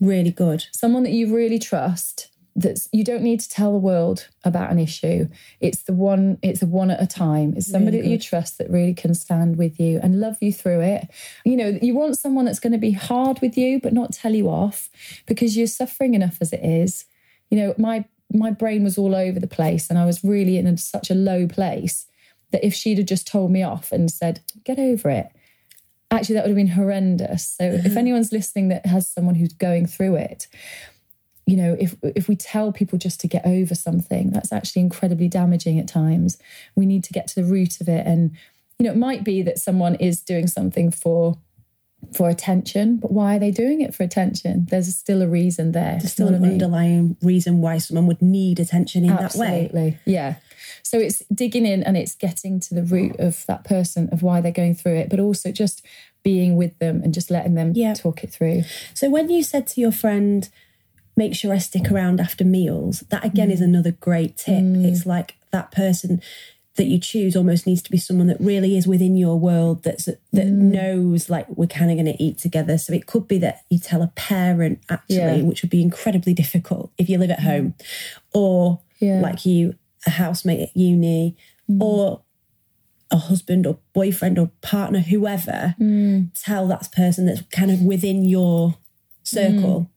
Really 0.00 0.32
good. 0.32 0.64
someone 0.72 1.04
that 1.04 1.12
you 1.12 1.32
really 1.32 1.60
trust 1.60 2.28
that's 2.54 2.88
you 2.92 3.04
don't 3.04 3.22
need 3.22 3.40
to 3.40 3.48
tell 3.48 3.72
the 3.72 3.78
world 3.78 4.28
about 4.44 4.70
an 4.70 4.78
issue. 4.78 5.28
It's 5.60 5.82
the 5.82 5.94
one 5.94 6.38
it's 6.42 6.60
the 6.60 6.66
one 6.66 6.90
at 6.90 7.02
a 7.02 7.06
time. 7.06 7.54
It's 7.56 7.70
somebody 7.70 7.98
Really 7.98 8.08
that 8.08 8.12
you 8.12 8.18
trust 8.18 8.58
that 8.58 8.70
really 8.70 8.94
can 8.94 9.14
stand 9.14 9.56
with 9.56 9.80
you 9.80 10.00
and 10.02 10.20
love 10.20 10.36
you 10.40 10.52
through 10.52 10.80
it. 10.80 11.08
You 11.44 11.56
know 11.56 11.78
you 11.80 11.94
want 11.94 12.18
someone 12.18 12.44
that's 12.44 12.60
going 12.60 12.72
to 12.72 12.78
be 12.78 12.92
hard 12.92 13.40
with 13.40 13.56
you 13.56 13.80
but 13.80 13.92
not 13.92 14.12
tell 14.12 14.34
you 14.34 14.48
off 14.48 14.90
because 15.26 15.56
you're 15.56 15.66
suffering 15.66 16.14
enough 16.14 16.38
as 16.40 16.52
it 16.52 16.64
is. 16.64 17.06
You 17.50 17.58
know 17.58 17.74
my 17.78 18.04
my 18.32 18.50
brain 18.50 18.84
was 18.84 18.98
all 18.98 19.14
over 19.14 19.38
the 19.38 19.46
place 19.46 19.90
and 19.90 19.98
i 19.98 20.06
was 20.06 20.24
really 20.24 20.56
in 20.56 20.66
a, 20.66 20.74
such 20.78 21.10
a 21.10 21.14
low 21.14 21.46
place 21.46 22.06
that 22.50 22.64
if 22.64 22.72
she'd 22.72 22.96
have 22.96 23.06
just 23.06 23.26
told 23.26 23.50
me 23.50 23.62
off 23.62 23.92
and 23.92 24.10
said 24.10 24.40
get 24.64 24.78
over 24.78 25.10
it 25.10 25.30
actually 26.10 26.34
that 26.34 26.44
would 26.44 26.50
have 26.50 26.56
been 26.56 26.68
horrendous. 26.68 27.46
So 27.58 27.64
if 27.64 27.84
mm-hmm. 27.84 27.98
anyone's 27.98 28.32
listening 28.32 28.68
that 28.68 28.86
has 28.86 29.10
someone 29.10 29.34
who's 29.34 29.52
going 29.52 29.86
through 29.86 30.16
it 30.16 30.46
you 31.46 31.56
know 31.56 31.76
if 31.80 31.96
if 32.02 32.28
we 32.28 32.36
tell 32.36 32.72
people 32.72 32.98
just 32.98 33.20
to 33.20 33.26
get 33.28 33.44
over 33.46 33.74
something 33.74 34.30
that's 34.30 34.52
actually 34.52 34.82
incredibly 34.82 35.28
damaging 35.28 35.78
at 35.78 35.88
times 35.88 36.38
we 36.76 36.86
need 36.86 37.02
to 37.04 37.12
get 37.12 37.26
to 37.28 37.34
the 37.34 37.44
root 37.44 37.80
of 37.80 37.88
it 37.88 38.06
and 38.06 38.30
you 38.78 38.84
know 38.86 38.92
it 38.92 38.96
might 38.96 39.24
be 39.24 39.42
that 39.42 39.58
someone 39.58 39.94
is 39.96 40.20
doing 40.20 40.46
something 40.46 40.90
for 40.90 41.36
for 42.16 42.28
attention 42.28 42.96
but 42.96 43.12
why 43.12 43.36
are 43.36 43.38
they 43.38 43.50
doing 43.52 43.80
it 43.80 43.94
for 43.94 44.02
attention 44.02 44.66
there's 44.70 44.94
still 44.96 45.22
a 45.22 45.26
reason 45.28 45.70
there 45.72 45.98
There's 46.00 46.12
still 46.12 46.28
an 46.28 46.32
what 46.34 46.38
I 46.38 46.42
mean? 46.42 46.52
underlying 46.54 47.16
reason 47.22 47.60
why 47.60 47.78
someone 47.78 48.06
would 48.06 48.20
need 48.22 48.58
attention 48.58 49.04
in 49.04 49.10
that 49.10 49.34
way. 49.36 49.66
Absolutely. 49.66 49.98
Yeah. 50.04 50.34
So 50.82 50.98
it's 50.98 51.20
digging 51.32 51.64
in 51.64 51.82
and 51.84 51.96
it's 51.96 52.14
getting 52.16 52.58
to 52.60 52.74
the 52.74 52.82
root 52.82 53.16
of 53.20 53.46
that 53.46 53.62
person, 53.64 54.08
of 54.10 54.22
why 54.22 54.40
they're 54.40 54.50
going 54.52 54.74
through 54.74 54.96
it, 54.96 55.08
but 55.10 55.20
also 55.20 55.52
just 55.52 55.84
being 56.24 56.56
with 56.56 56.76
them 56.80 57.02
and 57.04 57.14
just 57.14 57.30
letting 57.30 57.54
them 57.54 57.72
Yeah. 57.74 57.94
talk 57.94 58.24
it 58.24 58.32
through. 58.32 58.62
So 58.94 59.08
when 59.08 59.30
you 59.30 59.42
said 59.44 59.66
to 59.68 59.80
your 59.80 59.92
friend, 59.92 60.48
make 61.16 61.34
sure 61.34 61.52
I 61.52 61.58
stick 61.58 61.90
around 61.90 62.20
after 62.20 62.44
meals, 62.44 63.00
that 63.10 63.24
again 63.24 63.50
is 63.50 63.60
mm. 63.60 63.64
another 63.64 63.92
great 63.92 64.36
tip. 64.36 64.62
Mm. 64.62 64.84
It's 64.84 65.06
like 65.06 65.34
that 65.50 65.70
person 65.70 66.22
that 66.76 66.86
you 66.86 66.98
choose 66.98 67.36
almost 67.36 67.66
needs 67.66 67.82
to 67.82 67.90
be 67.90 67.98
someone 67.98 68.28
that 68.28 68.40
really 68.40 68.78
is 68.78 68.86
within 68.86 69.14
your 69.14 69.38
world 69.38 69.82
that's 69.82 70.06
that 70.06 70.18
mm. 70.32 70.52
knows 70.52 71.28
like 71.28 71.46
we're 71.50 71.66
kind 71.66 71.90
of 71.90 71.98
going 71.98 72.06
to 72.16 72.22
eat 72.22 72.38
together. 72.38 72.78
So 72.78 72.94
it 72.94 73.06
could 73.06 73.28
be 73.28 73.38
that 73.38 73.64
you 73.68 73.78
tell 73.78 74.02
a 74.02 74.08
parent 74.08 74.80
actually 74.88 75.16
Yeah. 75.16 75.42
which 75.42 75.62
would 75.62 75.70
be 75.70 75.82
incredibly 75.82 76.32
difficult 76.32 76.90
if 76.96 77.10
you 77.10 77.18
live 77.18 77.30
at 77.30 77.40
home. 77.40 77.74
Or 78.32 78.80
Yeah. 79.00 79.20
like 79.20 79.44
you 79.44 79.74
a 80.06 80.10
housemate 80.10 80.60
at 80.60 80.76
uni 80.76 81.36
or 81.80 82.22
a 83.10 83.16
husband 83.16 83.66
or 83.66 83.78
boyfriend 83.92 84.38
or 84.38 84.50
partner 84.62 85.00
whoever 85.00 85.74
tell 86.34 86.66
that 86.66 86.90
person 86.92 87.26
that's 87.26 87.42
kind 87.52 87.70
of 87.70 87.80
within 87.82 88.24
your 88.24 88.76
circle 89.22 89.88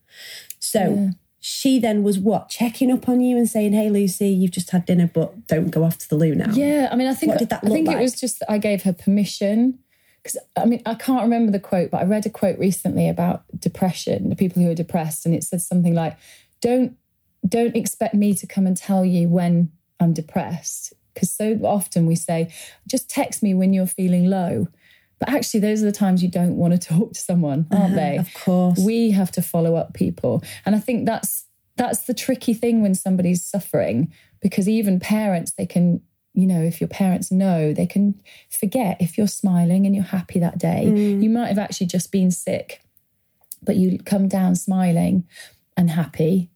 so 0.66 1.12
she 1.40 1.78
then 1.80 2.02
was 2.02 2.18
what 2.18 2.50
checking 2.50 2.92
up 2.92 3.08
on 3.08 3.22
you 3.22 3.38
and 3.38 3.48
saying 3.48 3.72
hey 3.72 3.90
lucy 3.90 4.30
you've 4.30 4.52
just 4.52 4.72
had 4.72 4.86
dinner 4.86 5.10
but 5.14 5.46
don't 5.48 5.70
go 5.70 5.84
off 5.84 5.98
to 5.98 6.10
the 6.10 6.16
loo 6.16 6.34
now. 6.34 6.52
Yeah, 6.52 6.90
I 6.92 6.96
mean, 6.96 7.08
I 7.08 7.14
think 7.14 7.32
What 7.34 7.40
did 7.40 7.50
that 7.50 7.64
I 7.64 7.70
think 7.70 7.88
look 7.88 7.98
it 7.98 8.02
was 8.02 8.20
just 8.20 8.40
that 8.40 8.52
I 8.52 8.58
gave 8.58 8.84
her 8.84 8.94
permission 8.94 9.80
because 10.26 10.40
I 10.56 10.66
mean 10.66 10.82
I 10.86 10.96
can't 10.96 11.22
remember 11.22 11.52
the 11.52 11.60
quote, 11.60 11.92
but 11.92 12.02
I 12.02 12.06
read 12.06 12.26
a 12.26 12.32
quote 12.32 12.58
recently 12.58 13.08
about 13.08 13.44
depression, 13.60 14.30
the 14.30 14.36
people 14.36 14.62
who 14.62 14.72
are 14.72 14.76
depressed, 14.76 15.26
and 15.26 15.36
it 15.36 15.44
said 15.44 15.62
something 15.62 15.94
like, 15.94 16.18
"Don't 16.62 16.98
don't 17.48 17.76
expect 17.76 18.16
me 18.16 18.34
to 18.34 18.48
come 18.48 18.66
and 18.66 18.76
tell 18.76 19.06
you 19.06 19.30
when 19.30 19.72
I'm 20.00 20.14
depressed," 20.14 20.94
because 21.14 21.30
so 21.30 21.60
often 21.64 22.08
we 22.08 22.16
say, 22.16 22.50
"Just 22.88 23.08
text 23.08 23.44
me 23.44 23.54
when 23.54 23.72
you're 23.72 23.86
feeling 23.86 24.26
low." 24.26 24.68
But 25.20 25.30
actually, 25.30 25.62
those 25.62 25.82
are 25.82 25.86
the 25.86 25.92
times 25.92 26.22
you 26.22 26.30
don't 26.30 26.58
want 26.58 26.74
to 26.74 26.88
talk 26.88 27.14
to 27.14 27.20
someone, 27.20 27.68
aren't 27.72 27.86
uh-huh, 27.86 27.96
they? 27.96 28.18
of 28.18 28.34
course. 28.34 28.80
We 28.80 29.12
have 29.12 29.32
to 29.34 29.42
follow 29.42 29.76
up 29.76 29.94
people. 29.94 30.44
And 30.66 30.76
i 30.76 30.80
think 30.80 31.06
that's 31.06 31.46
that's 31.78 32.04
the 32.04 32.14
tricky 32.14 32.54
thing 32.54 32.82
when 32.82 32.96
somebody's 32.96 33.46
suffering 33.46 34.12
because 34.42 34.70
even 34.70 35.00
parents 35.00 35.54
they 35.58 35.66
can 35.66 36.02
you 36.34 36.48
know 36.48 36.62
if 36.62 36.80
your 36.80 36.88
parents 36.88 37.32
know 37.32 37.74
they 37.74 37.86
can 37.86 38.22
forget 38.50 38.98
if 39.00 39.18
you're 39.18 39.28
smiling 39.28 39.86
and 39.86 39.96
you're 39.96 40.04
happy 40.04 40.40
that 40.40 40.58
day. 40.58 40.86
Mm. 40.88 41.24
You 41.24 41.30
might 41.30 41.48
have 41.48 41.60
actually 41.60 41.88
just 41.88 42.12
been 42.12 42.32
sick 42.32 42.82
but 43.64 43.76
you 43.76 44.00
come 44.00 44.28
down 44.28 44.56
smiling 44.56 45.28
and 45.76 45.90
happy 45.90 46.50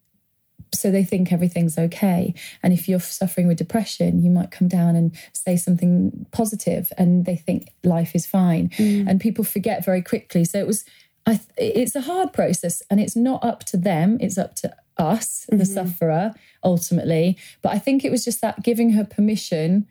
so 0.74 0.90
they 0.90 1.04
think 1.04 1.32
everything's 1.32 1.78
okay. 1.78 2.34
And 2.62 2.72
if 2.72 2.88
you're 2.88 3.00
suffering 3.00 3.48
with 3.48 3.58
depression 3.58 4.22
you 4.22 4.30
might 4.30 4.50
come 4.50 4.68
down 4.68 4.96
and 4.96 5.16
say 5.32 5.56
something 5.56 6.26
positive 6.32 6.92
and 6.98 7.24
they 7.24 7.36
think 7.36 7.68
life 7.84 8.14
is 8.14 8.26
fine. 8.26 8.70
And 9.08 9.20
people 9.20 9.44
forget 9.44 9.84
very 9.84 10.02
quickly. 10.02 10.44
So 10.44 10.58
it 10.58 10.66
was 10.66 10.84
I 11.26 11.40
it's 11.56 11.94
a 11.94 12.00
hard 12.02 12.32
process 12.32 12.82
and 12.90 12.98
it's 12.98 13.16
not 13.16 13.44
up 13.44 13.64
to 13.64 13.76
them 13.76 14.16
it's 14.20 14.38
up 14.38 14.56
to 14.56 14.74
us 14.96 15.46
the 15.48 15.64
sufferer 15.64 16.32
ultimately. 16.64 17.36
But 17.62 17.72
i 17.72 17.78
think 17.78 18.04
it 18.04 18.10
was 18.10 18.24
just 18.24 18.40
that 18.40 18.62
giving 18.62 18.90
her 18.90 19.04
permission 19.04 19.86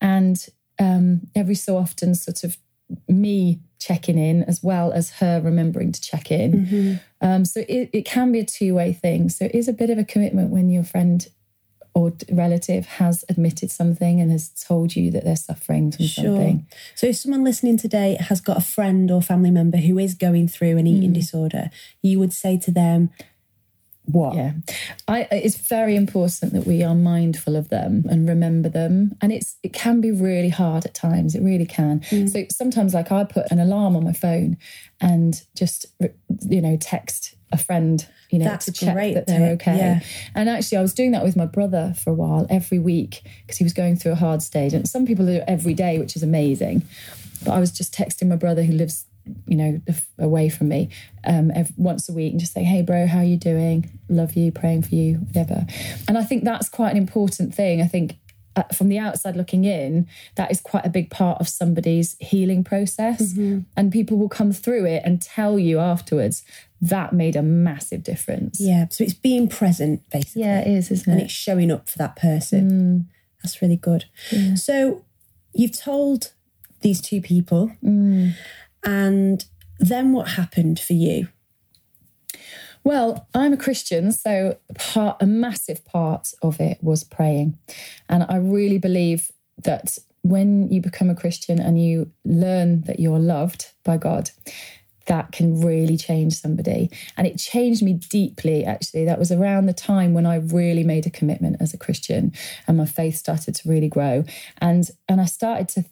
and 0.00 0.46
um, 0.78 1.28
every 1.36 1.54
so 1.54 1.76
often 1.76 2.14
sort 2.14 2.42
of 2.42 2.56
me 3.08 3.60
checking 3.78 4.18
in 4.18 4.42
as 4.44 4.62
well 4.62 4.92
as 4.92 5.10
her 5.20 5.40
remembering 5.40 5.90
to 5.92 6.00
check 6.00 6.30
in 6.30 7.00
um, 7.22 7.44
so 7.44 7.60
it, 7.68 7.88
it 7.92 8.04
can 8.04 8.30
be 8.32 8.40
a 8.40 8.44
two-way 8.44 8.92
thing 8.92 9.28
so 9.28 9.44
it 9.46 9.54
is 9.54 9.68
a 9.68 9.72
bit 9.72 9.88
of 9.90 9.98
a 9.98 10.04
commitment 10.04 10.50
when 10.50 10.68
your 10.68 10.84
friend 10.84 11.28
or 11.92 12.12
relative 12.30 12.86
has 12.86 13.24
admitted 13.28 13.68
something 13.70 14.20
and 14.20 14.30
has 14.30 14.50
told 14.50 14.94
you 14.94 15.10
that 15.10 15.24
they're 15.24 15.34
suffering 15.34 15.90
from 15.90 16.06
Sure. 16.06 16.24
something 16.24 16.66
So, 16.94 17.08
if 17.08 17.16
someone 17.16 17.42
listening 17.42 17.76
today 17.78 18.16
has 18.20 18.40
got 18.40 18.56
a 18.56 18.60
friend 18.60 19.10
or 19.10 19.20
family 19.20 19.50
member 19.50 19.78
who 19.78 19.98
is 19.98 20.14
going 20.14 20.46
through 20.46 20.78
an 20.78 20.84
Mm. 20.86 20.96
eating 20.98 21.12
disorder, 21.12 21.68
you 22.00 22.20
would 22.20 22.32
say 22.32 22.56
to 22.58 22.70
them, 22.70 23.10
What? 24.04 24.34
Yeah, 24.34 24.52
I, 25.06 25.28
it's 25.30 25.56
very 25.56 25.94
important 25.94 26.52
that 26.52 26.66
we 26.66 26.82
are 26.82 26.94
mindful 26.94 27.54
of 27.56 27.68
them 27.68 28.04
and 28.10 28.28
remember 28.28 28.68
them. 28.68 29.16
And 29.20 29.32
it's 29.32 29.56
it 29.62 29.72
can 29.72 30.00
be 30.00 30.10
really 30.10 30.48
hard 30.48 30.84
at 30.84 30.94
times. 30.94 31.34
It 31.34 31.42
really 31.42 31.66
can. 31.66 32.00
Mm. 32.00 32.28
So 32.28 32.44
sometimes, 32.50 32.94
like 32.94 33.12
I 33.12 33.24
put 33.24 33.50
an 33.50 33.60
alarm 33.60 33.96
on 33.96 34.04
my 34.04 34.12
phone 34.12 34.56
and 35.00 35.40
just 35.54 35.86
you 36.48 36.60
know 36.60 36.76
text 36.76 37.36
a 37.52 37.58
friend, 37.58 38.06
you 38.30 38.38
know, 38.38 38.44
That's 38.44 38.66
to 38.66 38.72
check 38.72 38.94
great 38.94 39.14
that 39.14 39.26
they're 39.26 39.52
okay. 39.52 39.76
yeah. 39.76 40.00
And 40.34 40.48
actually, 40.48 40.78
I 40.78 40.82
was 40.82 40.94
doing 40.94 41.10
that 41.12 41.24
with 41.24 41.36
my 41.36 41.46
brother 41.46 41.94
for 41.96 42.10
a 42.10 42.14
while 42.14 42.46
every 42.48 42.78
week 42.78 43.22
because 43.42 43.58
he 43.58 43.64
was 43.64 43.72
going 43.72 43.96
through 43.96 44.12
a 44.12 44.16
hard 44.16 44.42
stage. 44.42 44.72
And 44.72 44.88
some 44.88 45.04
people 45.06 45.26
do 45.26 45.32
it 45.32 45.44
every 45.48 45.74
day, 45.74 45.98
which 45.98 46.14
is 46.16 46.22
amazing. 46.22 46.82
But 47.44 47.52
I 47.52 47.60
was 47.60 47.72
just 47.72 47.92
texting 47.92 48.28
my 48.28 48.36
brother 48.36 48.62
who 48.62 48.72
lives, 48.72 49.04
you 49.46 49.56
know, 49.56 49.80
away 50.18 50.48
from 50.48 50.68
me 50.68 50.90
um, 51.24 51.50
ev 51.54 51.72
once 51.76 52.08
a 52.08 52.12
week 52.12 52.32
and 52.32 52.40
just 52.40 52.52
say, 52.52 52.62
hey, 52.62 52.82
bro, 52.82 53.06
how 53.06 53.18
are 53.18 53.24
you 53.24 53.36
doing? 53.36 53.90
Love 54.08 54.34
you, 54.34 54.52
praying 54.52 54.82
for 54.82 54.94
you, 54.94 55.14
whatever. 55.16 55.66
And 56.08 56.18
I 56.18 56.24
think 56.24 56.44
that's 56.44 56.68
quite 56.68 56.90
an 56.90 56.96
important 56.96 57.54
thing. 57.54 57.82
I 57.82 57.86
think 57.86 58.16
uh, 58.56 58.64
from 58.74 58.88
the 58.88 58.98
outside 58.98 59.36
looking 59.36 59.64
in, 59.64 60.08
that 60.34 60.50
is 60.50 60.60
quite 60.60 60.84
a 60.84 60.90
big 60.90 61.10
part 61.10 61.40
of 61.40 61.48
somebody's 61.48 62.16
healing 62.18 62.64
process. 62.64 63.32
And 63.76 63.92
people 63.92 64.16
will 64.18 64.28
come 64.28 64.52
through 64.52 64.86
it 64.86 65.02
and 65.04 65.22
tell 65.22 65.58
you 65.58 65.78
afterwards 65.78 66.42
that 66.82 67.12
made 67.12 67.36
a 67.36 67.42
massive 67.42 68.02
difference. 68.02 68.58
Yeah. 68.58 68.86
So, 68.90 69.04
it's 69.04 69.14
being 69.14 69.48
present, 69.48 70.08
basically. 70.10 70.42
Yeah, 70.42 70.60
it 70.60 70.66
is, 70.66 70.90
isn't 70.90 71.08
it? 71.08 71.12
and 71.12 71.22
it's 71.22 71.32
showing 71.32 71.70
up 71.70 71.88
for 71.88 71.98
that 71.98 72.16
person. 72.16 73.08
That's 73.42 73.62
really 73.62 73.76
good. 73.76 74.04
So 74.56 75.04
you've 75.52 75.76
told 75.78 76.32
these 76.80 77.00
two 77.00 77.20
people, 77.20 77.72
and 78.84 79.44
then 79.78 80.12
what 80.12 80.28
happened 80.28 80.78
for 80.78 80.92
you? 80.92 81.28
Well, 82.82 83.28
I'm 83.34 83.52
a 83.52 83.58
Christian, 83.58 84.10
so 84.10 84.56
part 84.74 85.18
a 85.20 85.26
massive 85.26 85.84
part 85.84 86.32
of 86.42 86.60
it 86.60 86.78
was 86.82 87.04
praying. 87.04 87.58
And 88.08 88.24
I 88.28 88.36
really 88.36 88.78
believe 88.78 89.30
that 89.62 89.98
when 90.22 90.70
you 90.70 90.80
become 90.80 91.10
a 91.10 91.14
Christian 91.14 91.60
and 91.60 91.82
you 91.82 92.10
learn 92.24 92.82
that 92.82 93.00
you're 93.00 93.18
loved 93.18 93.72
by 93.84 93.98
God, 93.98 94.30
that 95.06 95.32
can 95.32 95.60
really 95.60 95.96
change 95.96 96.34
somebody. 96.34 96.90
And 97.16 97.26
it 97.26 97.38
changed 97.38 97.82
me 97.82 97.94
deeply, 97.94 98.64
actually. 98.64 99.04
That 99.04 99.18
was 99.18 99.32
around 99.32 99.66
the 99.66 99.72
time 99.72 100.14
when 100.14 100.26
I 100.26 100.36
really 100.36 100.84
made 100.84 101.06
a 101.06 101.10
commitment 101.10 101.56
as 101.60 101.74
a 101.74 101.78
Christian 101.78 102.32
and 102.66 102.76
my 102.76 102.84
faith 102.84 103.16
started 103.16 103.54
to 103.56 103.68
really 103.68 103.88
grow. 103.88 104.24
And 104.58 104.88
and 105.08 105.20
I 105.20 105.24
started 105.24 105.68
to 105.70 105.84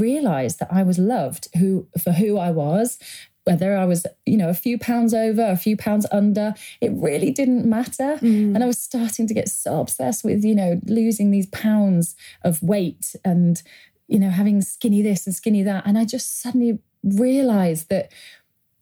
realize 0.00 0.56
that 0.56 0.68
I 0.70 0.82
was 0.82 0.98
loved 0.98 1.48
who 1.58 1.88
for 2.02 2.12
who 2.12 2.38
I 2.38 2.50
was 2.50 2.98
whether 3.44 3.76
I 3.76 3.84
was, 3.84 4.06
you 4.24 4.36
know, 4.36 4.48
a 4.48 4.54
few 4.54 4.78
pounds 4.78 5.12
over, 5.12 5.42
a 5.42 5.56
few 5.56 5.76
pounds 5.76 6.06
under, 6.10 6.54
it 6.80 6.92
really 6.94 7.30
didn't 7.30 7.66
matter. 7.66 8.16
Mm. 8.16 8.54
And 8.54 8.64
I 8.64 8.66
was 8.66 8.78
starting 8.78 9.26
to 9.26 9.34
get 9.34 9.48
so 9.48 9.80
obsessed 9.80 10.24
with, 10.24 10.44
you 10.44 10.54
know, 10.54 10.80
losing 10.86 11.30
these 11.30 11.46
pounds 11.46 12.16
of 12.42 12.62
weight 12.62 13.14
and, 13.24 13.62
you 14.08 14.18
know, 14.18 14.30
having 14.30 14.62
skinny 14.62 15.02
this 15.02 15.26
and 15.26 15.34
skinny 15.34 15.62
that. 15.62 15.86
And 15.86 15.98
I 15.98 16.06
just 16.06 16.40
suddenly 16.40 16.78
realized 17.02 17.90
that 17.90 18.10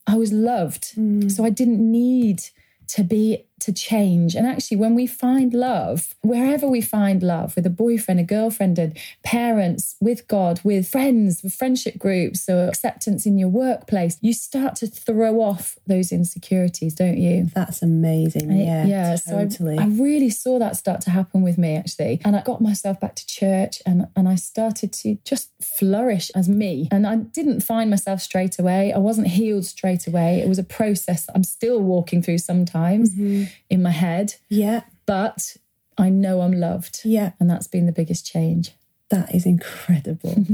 I 0.07 0.17
was 0.17 0.33
loved. 0.33 0.95
Mm. 0.95 1.31
So 1.31 1.45
I 1.45 1.51
didn't 1.51 1.81
need 1.81 2.45
to 2.89 3.03
be 3.03 3.47
to 3.61 3.73
change. 3.73 4.35
And 4.35 4.47
actually, 4.47 4.77
when 4.77 4.95
we 4.95 5.07
find 5.07 5.55
love, 5.55 6.15
wherever 6.23 6.67
we 6.67 6.81
find 6.81 7.23
love, 7.23 7.55
with 7.55 7.67
a 7.67 7.71
boyfriend, 7.71 8.21
a 8.21 8.25
girlfriend, 8.25 8.79
and 8.79 8.97
parents, 9.23 9.97
with 10.01 10.27
God, 10.27 10.61
with 10.65 10.89
friends, 10.89 11.43
with 11.43 11.55
friendship 11.55 11.99
groups, 11.99 12.49
or 12.49 12.69
acceptance 12.69 13.25
in 13.25 13.39
your 13.39 13.49
workplace, 13.49 14.19
you 14.21 14.33
start 14.33 14.77
to 14.77 14.87
throw 14.87 15.41
off 15.41 15.79
those 15.87 16.13
insecurities, 16.13 16.95
don't 16.95 17.19
you? 17.19 17.47
That's 17.55 17.83
amazing. 17.83 18.51
Yeah. 18.51 18.85
yeah. 18.85 19.17
Totally. 19.17 19.77
So 19.77 19.83
I, 19.83 19.85
I 19.85 19.89
really 19.89 20.31
saw 20.31 20.59
that 20.59 20.77
start 20.77 21.01
to 21.03 21.11
happen 21.11 21.43
with 21.43 21.59
me 21.59 21.77
actually. 21.77 22.21
And 22.25 22.37
I 22.37 22.43
got 22.43 22.61
myself 22.61 23.01
back 23.01 23.15
to 23.17 23.27
church 23.27 23.83
and, 23.87 24.07
and 24.17 24.29
I 24.29 24.35
started 24.35 24.93
to 24.95 25.19
just 25.25 25.51
flourish 25.63 26.31
as 26.35 26.49
me. 26.49 26.89
And 26.91 27.07
I 27.07 27.17
didn't 27.17 27.61
find 27.61 27.91
myself 27.91 28.21
straight 28.21 28.59
away. 28.59 28.93
I 28.93 28.99
wasn't 28.99 29.29
healed 29.29 29.65
straight 29.65 30.07
away. 30.07 30.41
It 30.41 30.49
was 30.49 30.59
a 30.59 30.65
process 30.65 31.27
I'm 31.35 31.45
still 31.45 31.81
walking 31.81 32.23
through 32.23 32.39
sometimes 32.39 33.11
mm-hmm. 33.11 33.45
In 33.71 33.83
my 33.83 33.91
head. 33.91 34.35
yeah. 34.49 34.83
But 35.05 35.57
I 35.99 36.09
know 36.09 36.41
I'm 36.41 36.53
loved. 36.53 37.01
Yeah. 37.05 37.33
And 37.39 37.51
that's 37.51 37.67
been 37.67 37.87
the 37.87 37.93
biggest 37.93 38.25
change. 38.25 38.73
That 39.11 39.35
is 39.35 39.45
incredible. 39.45 40.35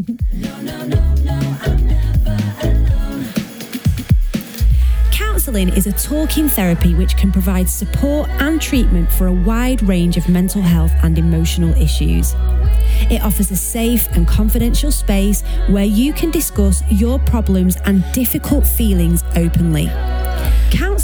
Counselling 5.12 5.69
is 5.69 5.87
a 5.87 5.93
talking 5.93 6.49
therapy 6.49 6.95
which 6.95 7.17
can 7.17 7.31
provide 7.31 7.69
support 7.69 8.28
and 8.40 8.61
treatment 8.61 9.11
for 9.12 9.28
a 9.28 9.33
wide 9.33 9.83
range 9.83 10.17
of 10.17 10.28
mental 10.28 10.61
health 10.61 10.93
and 11.02 11.17
emotional 11.19 11.73
issues. 11.81 12.35
It 13.11 13.23
offers 13.23 13.50
a 13.50 13.57
safe 13.57 14.09
and 14.17 14.26
confidential 14.26 14.90
space 14.90 15.43
where 15.69 15.85
you 15.85 16.12
can 16.12 16.31
discuss 16.31 16.83
your 16.90 17.19
problems 17.21 17.76
and 17.85 18.05
difficult 18.12 18.67
feelings 18.67 19.23
openly. 19.37 19.87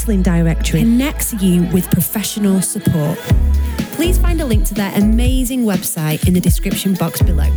Counselling 0.05 0.23
Directory 0.23 0.81
connects 0.81 1.33
you 1.43 1.63
with 1.73 1.91
professional 1.91 2.61
support. 2.61 3.17
Please 3.97 4.19
find 4.19 4.39
a 4.43 4.45
link 4.45 4.67
to 4.67 4.75
their 4.75 4.93
amazing 4.99 5.65
website 5.65 6.29
in 6.29 6.35
the 6.35 6.41
description 6.41 6.93
box 6.93 7.23
below. 7.23 7.49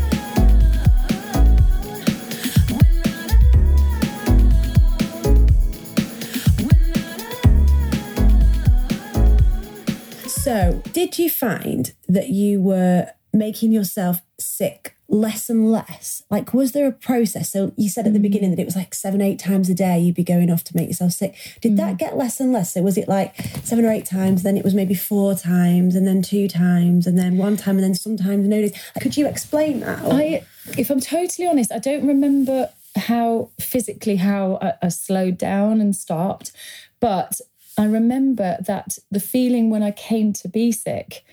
so, 10.26 10.82
did 10.94 11.20
you 11.20 11.30
find 11.30 11.92
that 12.08 12.30
you 12.30 12.62
were 12.62 13.10
making 13.34 13.74
yourself 13.74 14.22
sick 14.40 14.97
less 15.10 15.50
and 15.50 15.72
less? 15.72 16.24
Like, 16.30 16.54
was 16.54 16.72
there 16.72 16.88
a 16.88 16.92
process? 16.92 17.52
So, 17.52 17.72
you 17.78 17.90
said 17.90 18.08
at 18.08 18.14
the 18.14 18.20
mm. 18.20 18.24
beginning 18.24 18.52
that 18.52 18.60
it 18.60 18.66
was 18.66 18.76
like 18.76 18.94
seven, 18.94 19.22
eight 19.22 19.40
times 19.40 19.70
a 19.70 19.74
day 19.74 20.00
you'd 20.00 20.16
be 20.16 20.24
going 20.24 20.52
off 20.52 20.64
to 20.66 20.76
make 20.76 20.88
yourself 20.88 21.14
sick. 21.14 21.36
Did 21.62 21.78
that 21.78 21.96
mm. 21.96 22.00
get 22.00 22.18
less 22.18 22.40
and 22.40 22.52
less? 22.52 22.74
So, 22.74 22.82
was 22.82 22.98
it 22.98 23.08
like 23.08 23.36
seven 23.64 23.86
or 23.86 23.92
eight 23.92 24.06
times, 24.06 24.44
then 24.44 24.58
it 24.58 24.64
was 24.64 24.74
maybe 24.74 24.94
four 24.94 25.36
times, 25.36 25.96
and 25.96 26.08
then 26.08 26.22
two 26.22 26.48
times, 26.48 27.08
and 27.08 27.18
then 27.18 27.38
one 27.38 27.58
time, 27.58 27.76
and 27.76 27.84
then 27.84 27.96
sometimes 27.96 28.48
no 28.48 28.62
days? 28.62 28.78
Could 29.02 29.18
you 29.18 29.28
explain 29.28 29.80
that? 29.82 30.04
Or- 30.04 30.14
I, 30.14 30.44
if 30.78 30.90
I'm 30.90 31.00
totally 31.00 31.48
honest, 31.48 31.72
I 31.72 31.80
don't 31.80 32.06
remember 32.06 32.70
how 32.96 33.52
physically 33.60 34.16
how 34.16 34.58
I, 34.62 34.74
I 34.84 34.90
slowed 34.90 35.38
down 35.38 35.82
and 35.82 35.96
stopped, 35.96 36.52
but 37.00 37.40
I 37.78 37.86
remember 37.86 38.58
that 38.62 38.98
the 39.12 39.20
feeling 39.20 39.70
when 39.70 39.84
I 39.84 39.92
came 39.92 40.34
to 40.34 40.48
be 40.48 40.72
sick 40.72 41.24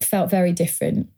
felt 0.00 0.30
very 0.30 0.52
different 0.52 1.08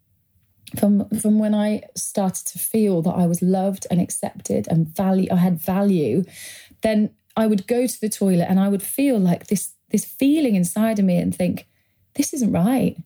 from 0.78 1.08
from 1.10 1.38
when 1.38 1.54
I 1.54 1.82
started 1.96 2.46
to 2.48 2.58
feel 2.58 3.02
that 3.02 3.14
I 3.14 3.26
was 3.26 3.42
loved 3.42 3.86
and 3.90 4.00
accepted 4.00 4.68
and 4.68 4.86
value 4.86 5.28
I 5.30 5.36
had 5.36 5.60
value, 5.60 6.25
then 6.82 7.10
I 7.36 7.47
would 7.47 7.66
go 7.66 7.86
to 7.86 8.00
the 8.00 8.08
toilet 8.08 8.47
and 8.49 8.60
I 8.60 8.68
would 8.68 8.82
feel 8.82 9.18
like 9.18 9.47
this 9.47 9.73
this 9.90 10.04
feeling 10.04 10.54
inside 10.54 10.99
of 10.99 11.04
me 11.04 11.16
and 11.16 11.34
think, 11.34 11.66
this 12.14 12.32
isn't 12.34 12.52
right. 12.52 12.97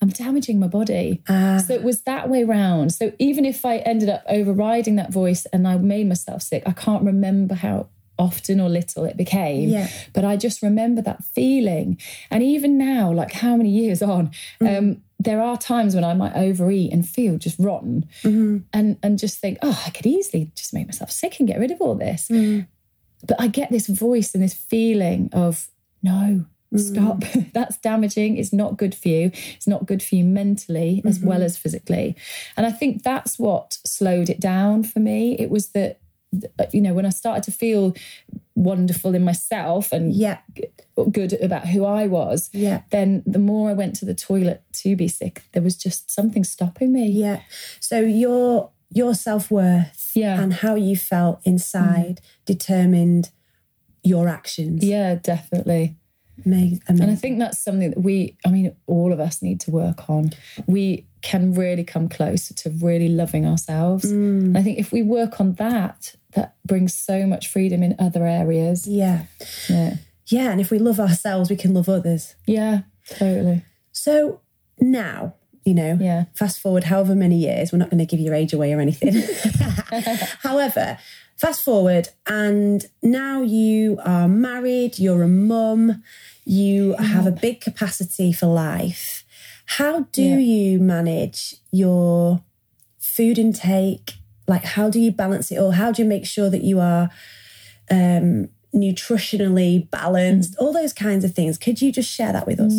I'm 0.00 0.08
damaging 0.08 0.58
my 0.58 0.68
body. 0.68 1.22
Ah. 1.28 1.62
So 1.66 1.74
it 1.74 1.82
was 1.82 2.02
that 2.02 2.28
way 2.28 2.44
round. 2.44 2.92
So 2.92 3.12
even 3.18 3.44
if 3.44 3.64
I 3.64 3.78
ended 3.78 4.08
up 4.08 4.22
overriding 4.28 4.96
that 4.96 5.12
voice 5.12 5.46
and 5.46 5.66
I 5.66 5.76
made 5.76 6.08
myself 6.08 6.42
sick, 6.42 6.62
I 6.66 6.72
can't 6.72 7.04
remember 7.04 7.54
how 7.54 7.88
often 8.20 8.60
or 8.60 8.68
little 8.68 9.04
it 9.04 9.16
became. 9.16 9.70
Yeah. 9.70 9.88
But 10.12 10.24
I 10.24 10.36
just 10.36 10.62
remember 10.62 11.00
that 11.02 11.24
feeling. 11.24 11.98
And 12.30 12.42
even 12.42 12.76
now, 12.76 13.10
like 13.10 13.32
how 13.32 13.56
many 13.56 13.70
years 13.70 14.02
on, 14.02 14.30
mm. 14.60 14.78
um, 14.78 15.02
there 15.18 15.40
are 15.40 15.56
times 15.56 15.94
when 15.94 16.04
I 16.04 16.14
might 16.14 16.36
overeat 16.36 16.92
and 16.92 17.08
feel 17.08 17.38
just 17.38 17.58
rotten 17.58 18.08
mm-hmm. 18.22 18.58
and, 18.72 18.98
and 19.02 19.18
just 19.18 19.38
think, 19.38 19.58
oh, 19.62 19.82
I 19.86 19.90
could 19.90 20.06
easily 20.06 20.52
just 20.54 20.74
make 20.74 20.86
myself 20.86 21.10
sick 21.10 21.40
and 21.40 21.48
get 21.48 21.58
rid 21.58 21.70
of 21.70 21.80
all 21.80 21.94
this. 21.94 22.28
Mm. 22.28 22.66
But 23.26 23.40
I 23.40 23.48
get 23.48 23.70
this 23.70 23.86
voice 23.86 24.34
and 24.34 24.44
this 24.44 24.54
feeling 24.54 25.30
of, 25.32 25.68
no, 26.02 26.44
mm. 26.72 26.78
stop. 26.78 27.24
That's 27.54 27.78
damaging. 27.78 28.36
It's 28.36 28.52
not 28.52 28.76
good 28.76 28.94
for 28.94 29.08
you. 29.08 29.30
It's 29.56 29.66
not 29.66 29.86
good 29.86 30.02
for 30.02 30.14
you 30.14 30.24
mentally 30.24 31.02
as 31.06 31.18
mm-hmm. 31.18 31.28
well 31.28 31.42
as 31.42 31.56
physically. 31.56 32.16
And 32.56 32.66
I 32.66 32.70
think 32.70 33.02
that's 33.02 33.38
what 33.38 33.78
slowed 33.86 34.28
it 34.28 34.40
down 34.40 34.84
for 34.84 35.00
me. 35.00 35.36
It 35.38 35.50
was 35.50 35.68
that, 35.68 36.00
you 36.72 36.80
know, 36.80 36.94
when 36.94 37.06
I 37.06 37.10
started 37.10 37.42
to 37.44 37.52
feel 37.52 37.94
wonderful 38.54 39.14
in 39.14 39.24
myself 39.24 39.90
and 39.92 40.12
yeah. 40.12 40.38
good 41.10 41.32
about 41.42 41.66
who 41.68 41.84
I 41.84 42.06
was, 42.06 42.50
Yeah. 42.52 42.82
then 42.90 43.22
the 43.26 43.38
more 43.38 43.70
I 43.70 43.72
went 43.72 43.96
to 43.96 44.04
the 44.04 44.14
toilet 44.14 44.62
to 44.82 44.96
be 44.96 45.08
sick, 45.08 45.42
there 45.52 45.62
was 45.62 45.76
just 45.76 46.10
something 46.10 46.44
stopping 46.44 46.92
me. 46.92 47.08
Yeah. 47.08 47.40
So 47.80 48.00
your 48.00 48.70
your 48.92 49.14
self 49.14 49.50
worth 49.50 50.12
Yeah. 50.14 50.36
Mm. 50.38 50.42
and 50.42 50.52
how 50.54 50.74
you 50.74 50.96
felt 50.96 51.40
inside 51.44 52.20
determined 52.44 53.30
your 54.02 54.28
actions. 54.28 54.84
Yeah, 54.84 55.14
definitely. 55.14 55.96
Amazing. 56.44 56.82
And 56.88 57.02
I 57.02 57.14
think 57.14 57.38
that's 57.38 57.62
something 57.62 57.90
that 57.90 58.00
we, 58.00 58.36
I 58.46 58.50
mean, 58.50 58.74
all 58.86 59.12
of 59.12 59.20
us 59.20 59.42
need 59.42 59.60
to 59.62 59.70
work 59.70 60.08
on. 60.08 60.32
We 60.66 61.06
can 61.22 61.52
really 61.54 61.84
come 61.84 62.08
closer 62.08 62.54
to 62.54 62.70
really 62.70 63.08
loving 63.08 63.46
ourselves. 63.46 64.04
And 64.10 64.56
I 64.56 64.62
think 64.62 64.78
if 64.78 64.90
we 64.92 65.02
work 65.02 65.40
on 65.40 65.54
that, 65.54 66.14
that 66.34 66.54
brings 66.64 66.94
so 66.94 67.26
much 67.26 67.48
freedom 67.48 67.82
in 67.82 67.94
other 67.98 68.24
areas. 68.26 68.86
yeah. 68.86 69.24
Yeah. 69.68 69.94
Yeah. 70.26 70.50
And 70.52 70.60
if 70.60 70.70
we 70.70 70.78
love 70.78 71.00
ourselves, 71.00 71.50
we 71.50 71.56
can 71.56 71.74
love 71.74 71.88
others. 71.88 72.36
Yeah, 72.46 72.82
totally. 73.08 73.64
So 73.92 74.40
now, 74.78 75.34
you 75.64 75.74
know, 75.74 75.98
Yeah. 76.00 76.24
fast 76.34 76.60
forward 76.60 76.84
however 76.84 77.14
many 77.16 77.36
years, 77.36 77.72
we're 77.72 77.78
not 77.80 77.90
going 77.90 77.98
to 77.98 78.06
give 78.06 78.20
your 78.20 78.34
age 78.34 78.52
away 78.52 78.72
or 78.72 78.80
anything. 78.80 79.12
However, 80.40 80.98
fast 81.40 81.62
forward, 81.62 82.08
and 82.26 82.84
now 83.02 83.40
you 83.40 83.98
are 84.04 84.28
married, 84.28 84.98
you're 84.98 85.22
a 85.22 85.28
mum, 85.28 86.02
you 86.44 86.94
have 86.96 87.26
a 87.26 87.30
big 87.32 87.60
capacity 87.60 88.30
for 88.32 88.46
life. 88.46 89.24
How 89.78 90.00
do 90.12 90.22
Yeah. 90.22 90.38
you 90.38 90.78
manage 90.80 91.56
your 91.72 92.42
food 92.98 93.38
intake? 93.38 94.14
Like, 94.46 94.64
how 94.64 94.90
do 94.90 94.98
you 95.00 95.12
balance 95.12 95.50
it 95.52 95.56
all? 95.58 95.70
How 95.72 95.92
do 95.92 96.02
you 96.02 96.08
make 96.08 96.26
sure 96.26 96.50
that 96.50 96.62
you 96.62 96.78
are 96.80 97.08
um, 97.90 98.48
nutritionally 98.74 99.88
balanced? 99.90 100.56
All 100.58 100.72
those 100.72 100.92
kinds 100.92 101.24
of 101.24 101.34
things. 101.34 101.56
Could 101.56 101.80
you 101.80 101.90
just 101.92 102.10
share 102.10 102.32
that 102.32 102.46
with 102.46 102.60
us? 102.60 102.74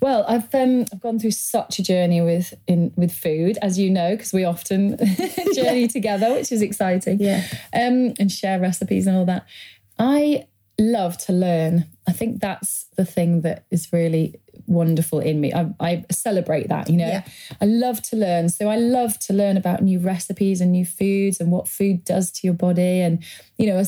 Well, 0.00 0.24
I've 0.28 0.54
um, 0.54 0.84
I've 0.92 1.00
gone 1.00 1.18
through 1.18 1.32
such 1.32 1.78
a 1.78 1.82
journey 1.82 2.20
with 2.20 2.54
in 2.66 2.92
with 2.96 3.12
food, 3.12 3.58
as 3.62 3.78
you 3.78 3.90
know, 3.90 4.16
because 4.16 4.32
we 4.32 4.44
often 4.44 4.98
journey 5.54 5.88
together, 5.88 6.32
which 6.32 6.52
is 6.52 6.62
exciting. 6.62 7.20
Yeah. 7.20 7.44
Um, 7.72 8.14
and 8.18 8.30
share 8.30 8.60
recipes 8.60 9.06
and 9.06 9.16
all 9.16 9.24
that. 9.26 9.46
I 9.98 10.46
love 10.78 11.18
to 11.18 11.32
learn. 11.32 11.86
I 12.06 12.12
think 12.12 12.40
that's 12.40 12.86
the 12.96 13.04
thing 13.04 13.42
that 13.42 13.64
is 13.70 13.92
really 13.92 14.40
wonderful 14.66 15.20
in 15.20 15.40
me. 15.40 15.52
I, 15.52 15.70
I 15.80 16.04
celebrate 16.10 16.68
that, 16.68 16.88
you 16.88 16.96
know. 16.96 17.06
Yeah. 17.06 17.24
I 17.60 17.64
love 17.66 18.02
to 18.02 18.16
learn. 18.16 18.48
So 18.48 18.68
I 18.68 18.76
love 18.76 19.18
to 19.20 19.32
learn 19.32 19.56
about 19.56 19.82
new 19.82 19.98
recipes 19.98 20.60
and 20.60 20.72
new 20.72 20.84
foods 20.84 21.40
and 21.40 21.50
what 21.50 21.68
food 21.68 22.04
does 22.04 22.30
to 22.32 22.46
your 22.46 22.54
body. 22.54 23.00
And, 23.00 23.22
you 23.58 23.66
know, 23.66 23.82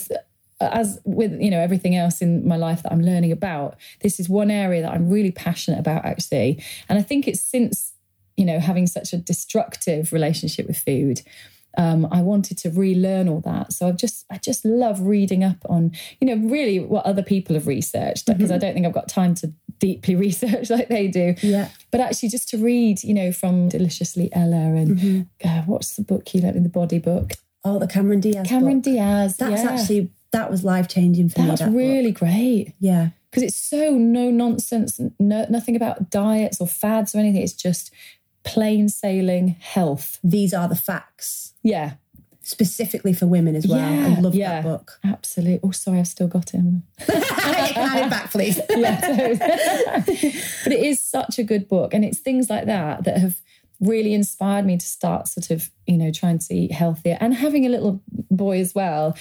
as 0.61 0.99
with 1.05 1.39
you 1.41 1.51
know 1.51 1.61
everything 1.61 1.97
else 1.97 2.23
in 2.23 2.47
my 2.47 2.57
life 2.57 2.83
that 2.83 2.93
I'm 2.93 3.03
learning 3.03 3.33
about, 3.33 3.77
this 4.01 4.19
is 4.19 4.29
one 4.29 4.51
area 4.51 4.83
that 4.83 4.93
I'm 4.93 5.11
really 5.11 5.33
passionate 5.33 5.79
about 5.79 6.05
actually. 6.05 6.63
And 6.89 6.99
I 6.99 7.03
think 7.03 7.29
it's 7.29 7.41
since 7.41 7.93
you 8.37 8.45
know 8.45 8.59
having 8.59 8.87
such 8.87 9.13
a 9.13 9.19
destructive 9.19 10.13
relationship 10.13 10.67
with 10.67 10.79
food, 10.79 11.23
um, 11.77 12.09
I 12.11 12.23
wanted 12.23 12.59
to 12.59 12.71
relearn 12.71 13.29
all 13.29 13.41
that. 13.41 13.73
So 13.73 13.89
I've 13.89 13.97
just 13.97 14.25
I 14.31 14.39
just 14.39 14.65
love 14.65 15.01
reading 15.01 15.45
up 15.45 15.59
on 15.69 15.93
you 16.21 16.27
know 16.27 16.49
really 16.49 16.81
what 16.81 17.05
other 17.05 17.23
people 17.23 17.55
have 17.55 17.67
researched 17.67 18.27
because 18.27 18.51
I 18.51 18.59
don't 18.59 18.73
think 18.73 18.87
I've 18.87 18.95
got 18.95 19.09
time 19.09 19.35
to 19.37 19.53
deeply 19.79 20.15
research 20.27 20.71
like 20.71 20.89
they 20.89 21.09
do. 21.09 21.35
Yeah. 21.43 21.69
But 21.91 22.01
actually, 22.01 22.31
just 22.31 22.49
to 22.51 22.59
read, 22.59 23.03
you 23.05 23.15
know, 23.15 23.33
from 23.33 23.69
Deliciously 23.69 24.31
Ella 24.33 24.57
and 24.57 25.29
uh, 25.45 25.63
what's 25.63 25.97
the 25.97 26.03
book 26.03 26.35
you 26.35 26.41
like 26.41 26.55
in 26.55 26.63
the 26.63 26.69
body 26.69 26.99
book? 26.99 27.33
Oh, 27.65 27.79
the 27.79 27.89
Cameron 27.89 28.21
Diaz. 28.21 28.47
Cameron 28.47 28.81
book. 28.81 28.93
Diaz. 28.93 29.37
That's 29.37 29.65
yeah. 29.65 29.71
actually 29.71 30.11
that 30.33 30.51
was 30.51 30.65
life 30.65 30.89
changing 30.89 31.29
for 31.29 31.43
That's 31.43 31.61
me. 31.61 31.67
that 31.67 31.73
book. 31.73 31.79
really 31.79 32.13
great. 32.13 32.75
yeah. 32.81 33.11
because 33.31 33.43
it's 33.43 33.57
so 33.57 33.93
no 33.93 34.31
nonsense, 34.31 35.01
no, 35.19 35.47
nothing 35.51 35.77
about 35.77 36.11
diets 36.11 36.61
or 36.61 36.67
fads 36.67 37.15
or 37.15 37.19
anything. 37.19 37.43
It's 37.43 37.53
just 37.53 37.91
plain 38.45 38.89
sailing 38.89 39.57
health. 39.61 40.19
These 40.23 40.53
are 40.55 40.69
the 40.69 40.77
facts, 40.77 41.55
Yeah, 41.63 41.95
specifically 42.43 43.13
for 43.13 43.27
women 43.27 43.57
as 43.57 43.67
well. 43.67 43.81
I 43.81 44.21
love 44.21 44.35
yeah, 44.37 44.61
that 44.61 44.63
book. 44.63 45.01
Absolutely. 45.05 45.59
Oh, 45.65 45.73
sorry, 45.73 45.99
I've 45.99 46.07
still 46.09 46.29
got 46.29 46.51
him. 46.51 46.85
Have 47.01 48.07
it 48.07 48.11
back, 48.11 48.31
please? 48.31 48.61
yeah, 48.71 49.01
but 50.07 50.73
it 50.73 50.85
is 50.85 51.01
such 51.01 51.39
a 51.39 51.43
good 51.45 51.69
book, 51.69 51.93
and 51.95 52.05
it's 52.05 52.19
things 52.21 52.49
like 52.49 52.67
that 52.67 53.05
that 53.05 53.19
have 53.19 53.41
really 53.81 54.15
inspired 54.15 54.65
me 54.65 54.79
to 54.79 54.87
start 54.87 55.29
sort 55.29 55.51
of 55.51 55.69
you 55.87 55.99
know 55.99 56.11
trying 56.11 56.39
to 56.39 56.55
eat 56.55 56.73
healthier 56.73 57.19
and 57.21 57.35
having 57.35 57.67
a 57.67 57.69
little 57.69 58.01
boy 58.31 58.59
as 58.61 58.75
well. 58.75 59.17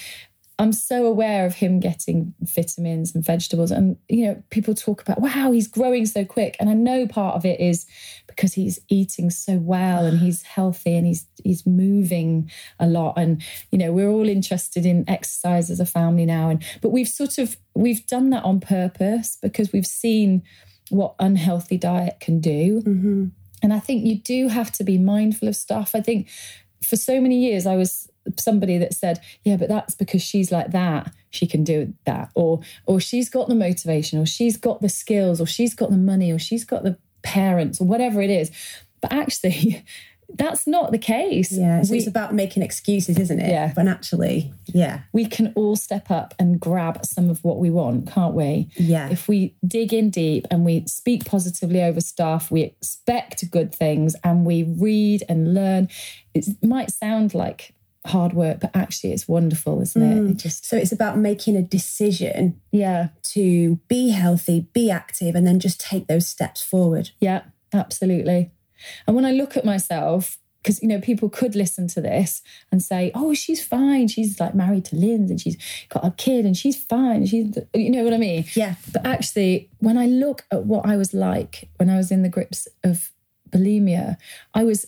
I'm 0.58 0.72
so 0.72 1.06
aware 1.06 1.46
of 1.46 1.56
him 1.56 1.80
getting 1.80 2.34
vitamins 2.40 3.14
and 3.14 3.24
vegetables. 3.24 3.72
And, 3.72 3.98
you 4.08 4.26
know, 4.26 4.44
people 4.52 4.74
talk 4.74 5.02
about, 5.02 5.20
wow, 5.20 5.52
he's 5.52 5.68
growing 5.68 6.06
so 6.06 6.24
quick. 6.24 6.56
And 6.60 6.70
I 6.70 6.74
know 6.74 7.08
part 7.08 7.36
of 7.36 7.46
it 7.46 7.60
is 7.60 7.86
because 8.28 8.54
he's 8.54 8.80
eating 8.88 9.30
so 9.30 9.58
well 9.58 10.06
and 10.06 10.20
he's 10.20 10.42
healthy 10.56 10.96
and 10.96 11.06
he's 11.06 11.26
he's 11.44 11.66
moving 11.66 12.50
a 12.80 12.88
lot. 12.88 13.16
And, 13.18 13.44
you 13.72 13.78
know, 13.78 13.92
we're 13.92 14.10
all 14.10 14.30
interested 14.30 14.86
in 14.86 15.10
exercise 15.10 15.70
as 15.70 15.80
a 15.80 15.86
family 15.86 16.26
now. 16.26 16.50
And 16.50 16.64
but 16.82 16.90
we've 16.90 17.08
sort 17.08 17.38
of 17.38 17.58
we've 17.74 18.06
done 18.08 18.30
that 18.30 18.44
on 18.46 18.62
purpose 18.62 19.38
because 19.42 19.74
we've 19.74 19.86
seen 19.86 20.42
what 20.90 21.16
unhealthy 21.20 21.78
diet 21.78 22.20
can 22.22 22.40
do. 22.40 22.82
Mm-hmm. 22.82 23.26
And 23.62 23.74
I 23.74 23.80
think 23.80 24.06
you 24.06 24.16
do 24.16 24.48
have 24.48 24.72
to 24.74 24.84
be 24.84 24.98
mindful 24.98 25.48
of 25.48 25.56
stuff. 25.56 25.96
I 25.96 26.02
think 26.02 26.30
for 26.82 26.96
so 26.96 27.20
many 27.20 27.40
years 27.40 27.66
I 27.66 27.76
was 27.76 28.10
somebody 28.38 28.78
that 28.78 28.94
said, 28.94 29.20
"Yeah, 29.44 29.58
but 29.58 29.70
that's 29.70 29.96
because 29.96 30.22
she's 30.22 30.52
like 30.52 30.72
that. 30.72 31.12
She 31.30 31.48
can 31.48 31.64
do 31.64 31.94
that." 32.06 32.30
Or 32.36 32.62
or 32.86 33.00
she's 33.00 33.30
got 33.30 33.48
the 33.48 33.56
motivation 33.56 34.20
or 34.20 34.26
she's 34.26 34.58
got 34.58 34.82
the 34.82 34.90
skills 34.90 35.42
or 35.42 35.46
she's 35.46 35.74
got 35.74 35.90
the 35.90 35.98
money 35.98 36.32
or 36.32 36.40
she's 36.40 36.64
got 36.64 36.84
the 36.84 36.98
parents 37.22 37.82
or 37.82 37.86
whatever 37.86 38.22
it 38.22 38.30
is. 38.30 38.52
But 39.02 39.14
actually 39.14 39.84
that's 40.34 40.66
not 40.66 40.92
the 40.92 40.98
case. 40.98 41.52
Yeah, 41.52 41.82
so 41.82 41.92
we, 41.92 42.00
it's 42.00 42.08
about 42.08 42.34
making 42.34 42.64
excuses, 42.64 43.18
isn't 43.18 43.40
it? 43.40 43.50
Yeah. 43.50 43.72
But 43.76 43.88
actually, 43.88 44.54
yeah. 44.66 45.02
we 45.14 45.26
can 45.26 45.54
all 45.56 45.76
step 45.76 46.10
up 46.10 46.34
and 46.40 46.60
grab 46.60 47.06
some 47.06 47.30
of 47.30 47.44
what 47.44 47.58
we 47.58 47.70
want, 47.70 48.12
can't 48.12 48.34
we? 48.34 48.70
Yeah. 48.76 49.10
If 49.10 49.28
we 49.28 49.56
dig 49.66 49.94
in 49.94 50.10
deep 50.10 50.46
and 50.50 50.66
we 50.66 50.86
speak 50.88 51.26
positively 51.26 51.82
over 51.82 52.02
stuff, 52.02 52.52
we 52.52 52.62
expect 52.62 53.50
good 53.52 53.74
things 53.74 54.16
and 54.24 54.46
we 54.46 54.64
read 54.64 55.24
and 55.30 55.54
learn. 55.54 55.90
It 56.34 56.48
might 56.64 56.92
sound 56.92 57.34
like 57.34 57.74
hard 58.08 58.34
work, 58.34 58.60
but 58.60 58.72
actually 58.74 59.12
it's 59.14 59.28
wonderful, 59.28 59.82
isn't 59.82 60.02
it? 60.02 60.16
Mm. 60.16 60.32
It 60.32 60.38
just 60.38 60.66
So 60.66 60.78
it's 60.78 60.92
about 60.92 61.18
making 61.18 61.56
a 61.56 61.62
decision 61.62 62.62
yeah, 62.72 63.10
to 63.34 63.80
be 63.88 64.10
healthy, 64.10 64.68
be 64.74 64.92
active, 64.92 65.36
and 65.36 65.46
then 65.46 65.60
just 65.60 65.80
take 65.80 66.08
those 66.08 66.28
steps 66.28 66.62
forward. 66.62 67.12
yeah, 67.20 67.44
absolutely. 67.74 68.52
And 69.08 69.16
when 69.16 69.26
I 69.26 69.32
look 69.32 69.58
at 69.58 69.66
myself, 69.66 70.38
because 70.62 70.82
you 70.82 70.88
know 70.88 71.00
people 71.00 71.30
could 71.30 71.56
listen 71.56 71.88
to 71.90 72.02
this 72.02 72.42
and 72.72 72.82
say, 72.82 73.12
"Oh, 73.14 73.34
she's 73.36 73.64
fine. 73.64 74.08
She's 74.08 74.40
like 74.40 74.56
married 74.56 74.86
to 74.86 74.96
Linz, 74.96 75.30
and 75.30 75.40
she's 75.40 75.58
got 75.90 76.04
a 76.04 76.12
kid, 76.12 76.44
and 76.46 76.58
she's 76.58 76.76
fine. 76.76 77.26
She's, 77.28 77.56
you 77.74 77.92
know 77.92 78.04
what 78.04 78.14
I 78.14 78.18
mean?" 78.18 78.46
Yeah. 78.56 78.76
But 78.92 79.06
actually, 79.06 79.70
when 79.80 79.98
I 79.98 80.08
look 80.08 80.44
at 80.52 80.66
what 80.66 80.86
I 80.88 80.98
was 80.98 81.14
like 81.14 81.70
when 81.78 81.90
I 81.90 81.98
was 81.98 82.12
in 82.12 82.24
the 82.24 82.30
grips 82.30 82.68
of 82.84 83.12
bulimia, 83.52 84.18
I 84.54 84.64
was 84.64 84.88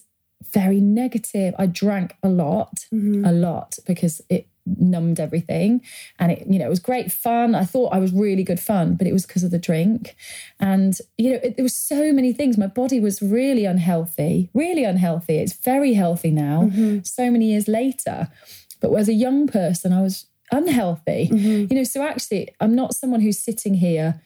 very 0.53 0.79
negative. 0.79 1.53
I 1.57 1.65
drank 1.67 2.15
a 2.23 2.29
lot, 2.29 2.85
mm-hmm. 2.93 3.25
a 3.25 3.31
lot 3.31 3.77
because 3.85 4.21
it 4.29 4.47
numbed 4.65 5.19
everything. 5.19 5.81
And 6.19 6.31
it 6.31 6.45
you 6.47 6.59
know 6.59 6.65
it 6.65 6.69
was 6.69 6.79
great 6.79 7.11
fun. 7.11 7.55
I 7.55 7.63
thought 7.63 7.93
i 7.93 7.99
was 7.99 8.11
really 8.11 8.43
good 8.43 8.59
fun 8.59 8.95
but 8.95 9.07
it 9.07 9.13
was 9.13 9.25
because 9.25 9.43
of 9.43 9.51
the 9.51 9.59
drink. 9.59 10.15
And 10.59 10.97
you 11.17 11.31
know 11.31 11.39
it, 11.43 11.55
there 11.57 11.63
was 11.63 11.75
so 11.75 12.11
many 12.11 12.33
things. 12.33 12.57
My 12.57 12.67
body 12.67 12.99
was 12.99 13.21
really 13.21 13.65
unhealthy 13.65 14.49
really 14.53 14.83
unhealthy. 14.83 15.37
It's 15.37 15.53
very 15.53 15.93
healthy 15.93 16.31
now 16.31 16.63
mm-hmm. 16.63 16.99
so 17.03 17.31
many 17.31 17.51
years 17.51 17.67
later. 17.67 18.27
But 18.79 18.93
as 18.93 19.09
a 19.09 19.13
young 19.13 19.47
person 19.47 19.93
i 19.93 20.01
was 20.01 20.25
unhealthy. 20.51 21.29
Mm-hmm. 21.31 21.71
You 21.71 21.77
know 21.77 21.83
so 21.83 22.03
actually 22.03 22.53
i'm 22.59 22.75
not 22.75 22.93
someone 22.93 23.21
who's 23.21 23.39
sitting 23.39 23.75
here 23.75 24.21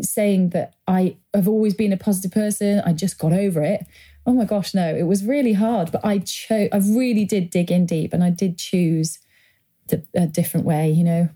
saying 0.00 0.50
that 0.50 0.74
I 0.86 1.16
have 1.34 1.48
always 1.48 1.74
been 1.74 1.92
a 1.92 1.96
positive 1.96 2.30
person. 2.30 2.80
I 2.84 2.92
just 2.92 3.18
got 3.18 3.32
over 3.32 3.62
it. 3.62 3.86
Oh 4.26 4.32
my 4.32 4.44
gosh, 4.44 4.72
no, 4.74 4.94
it 4.94 5.02
was 5.02 5.24
really 5.24 5.52
hard, 5.52 5.90
but 5.90 6.04
I 6.04 6.18
chose, 6.18 6.68
I 6.72 6.78
really 6.78 7.24
did 7.24 7.50
dig 7.50 7.70
in 7.70 7.86
deep 7.86 8.12
and 8.12 8.22
I 8.22 8.30
did 8.30 8.56
choose 8.56 9.18
the, 9.88 10.04
a 10.14 10.26
different 10.26 10.64
way, 10.64 10.90
you 10.90 11.04
know. 11.04 11.28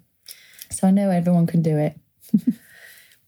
So 0.71 0.87
I 0.87 0.91
know 0.91 1.11
everyone 1.11 1.47
can 1.47 1.63
do 1.63 1.77
it. 1.77 1.99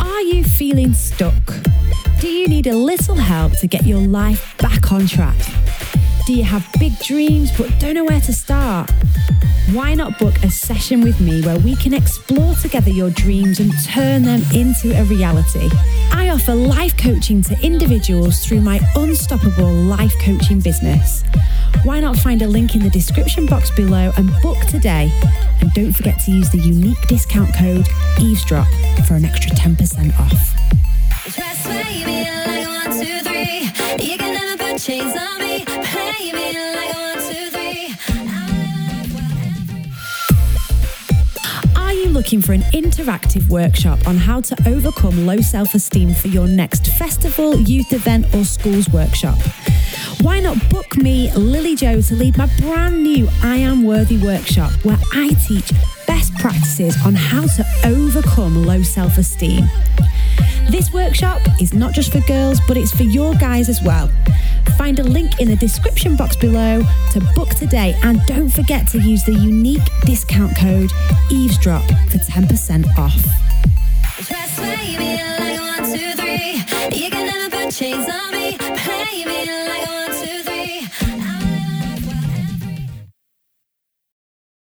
Are 0.00 0.20
you 0.20 0.44
feeling 0.44 0.92
stuck? 0.92 1.34
Do 2.20 2.28
you 2.28 2.46
need 2.48 2.66
a 2.66 2.74
little 2.74 3.16
help 3.16 3.58
to 3.58 3.66
get 3.66 3.86
your 3.86 4.00
life 4.00 4.54
back 4.58 4.92
on 4.92 5.06
track? 5.06 5.36
Do 6.26 6.34
you 6.34 6.44
have 6.44 6.66
big 6.78 6.98
dreams 7.00 7.50
but 7.56 7.70
don't 7.78 7.94
know 7.94 8.04
where 8.04 8.20
to 8.20 8.32
start? 8.32 8.90
Why 9.72 9.94
not 9.94 10.18
book 10.18 10.34
a 10.42 10.50
session 10.50 11.00
with 11.00 11.20
me 11.20 11.42
where 11.42 11.58
we 11.58 11.74
can 11.76 11.94
explore 11.94 12.54
together 12.56 12.90
your 12.90 13.10
dreams 13.10 13.60
and 13.60 13.72
turn 13.84 14.22
them 14.22 14.42
into 14.54 14.92
a 14.98 15.04
reality? 15.04 15.70
I 16.12 16.28
offer 16.28 16.54
life 16.54 16.96
coaching 16.98 17.42
to 17.42 17.58
individuals 17.62 18.44
through 18.44 18.60
my 18.60 18.80
unstoppable 18.94 19.72
life 19.72 20.12
coaching 20.20 20.60
business. 20.60 21.24
Why 21.82 22.00
not 22.00 22.16
find 22.18 22.42
a 22.42 22.46
link 22.46 22.74
in 22.74 22.82
the 22.82 22.90
description 22.90 23.46
box 23.46 23.70
below 23.70 24.12
and 24.16 24.30
book 24.42 24.58
today? 24.68 25.10
And 25.60 25.72
don't 25.72 25.92
forget 25.92 26.20
to 26.24 26.30
use 26.30 26.50
the 26.50 26.58
unique 26.58 27.00
discount 27.08 27.54
code 27.54 27.86
EAVESDROP 28.18 29.06
for 29.06 29.14
an 29.14 29.24
extra 29.24 29.50
10% 29.52 30.18
off. 30.20 30.83
Looking 42.34 42.46
for 42.46 42.52
an 42.52 42.72
interactive 42.72 43.48
workshop 43.48 44.08
on 44.08 44.16
how 44.16 44.40
to 44.40 44.56
overcome 44.68 45.24
low 45.24 45.36
self 45.36 45.72
esteem 45.72 46.12
for 46.12 46.26
your 46.26 46.48
next 46.48 46.88
festival, 46.98 47.60
youth 47.60 47.92
event, 47.92 48.34
or 48.34 48.44
schools 48.44 48.88
workshop? 48.88 49.38
why 50.20 50.40
not 50.40 50.56
book 50.68 50.96
me, 50.96 51.30
Lily 51.34 51.76
Jones, 51.76 52.08
to 52.08 52.14
lead 52.14 52.36
my 52.36 52.46
brand 52.58 53.02
new 53.02 53.28
I 53.42 53.56
Am 53.58 53.84
Worthy 53.84 54.16
workshop 54.16 54.72
where 54.84 54.98
I 55.12 55.28
teach 55.46 55.70
best 56.08 56.34
practices 56.36 56.96
on 57.04 57.14
how 57.14 57.42
to 57.42 57.64
overcome 57.84 58.64
low 58.64 58.82
self 58.82 59.16
esteem. 59.16 59.68
This 60.70 60.92
workshop 60.92 61.40
is 61.60 61.72
not 61.72 61.92
just 61.92 62.10
for 62.10 62.20
girls, 62.22 62.58
but 62.66 62.76
it's 62.76 62.90
for 62.90 63.04
your 63.04 63.34
guys 63.34 63.68
as 63.68 63.80
well. 63.82 64.10
Find 64.76 64.98
a 64.98 65.02
link 65.02 65.40
in 65.40 65.48
the 65.48 65.56
description 65.56 66.16
box 66.16 66.36
below 66.36 66.82
to 67.12 67.20
book 67.34 67.50
today 67.50 67.94
and 68.02 68.20
don't 68.26 68.50
forget 68.50 68.86
to 68.88 68.98
use 68.98 69.24
the 69.24 69.32
unique 69.32 69.82
discount 70.04 70.56
code 70.56 70.90
EAVESDROP 71.30 71.86
for 72.10 72.18
10% 72.18 72.98
off. 72.98 73.24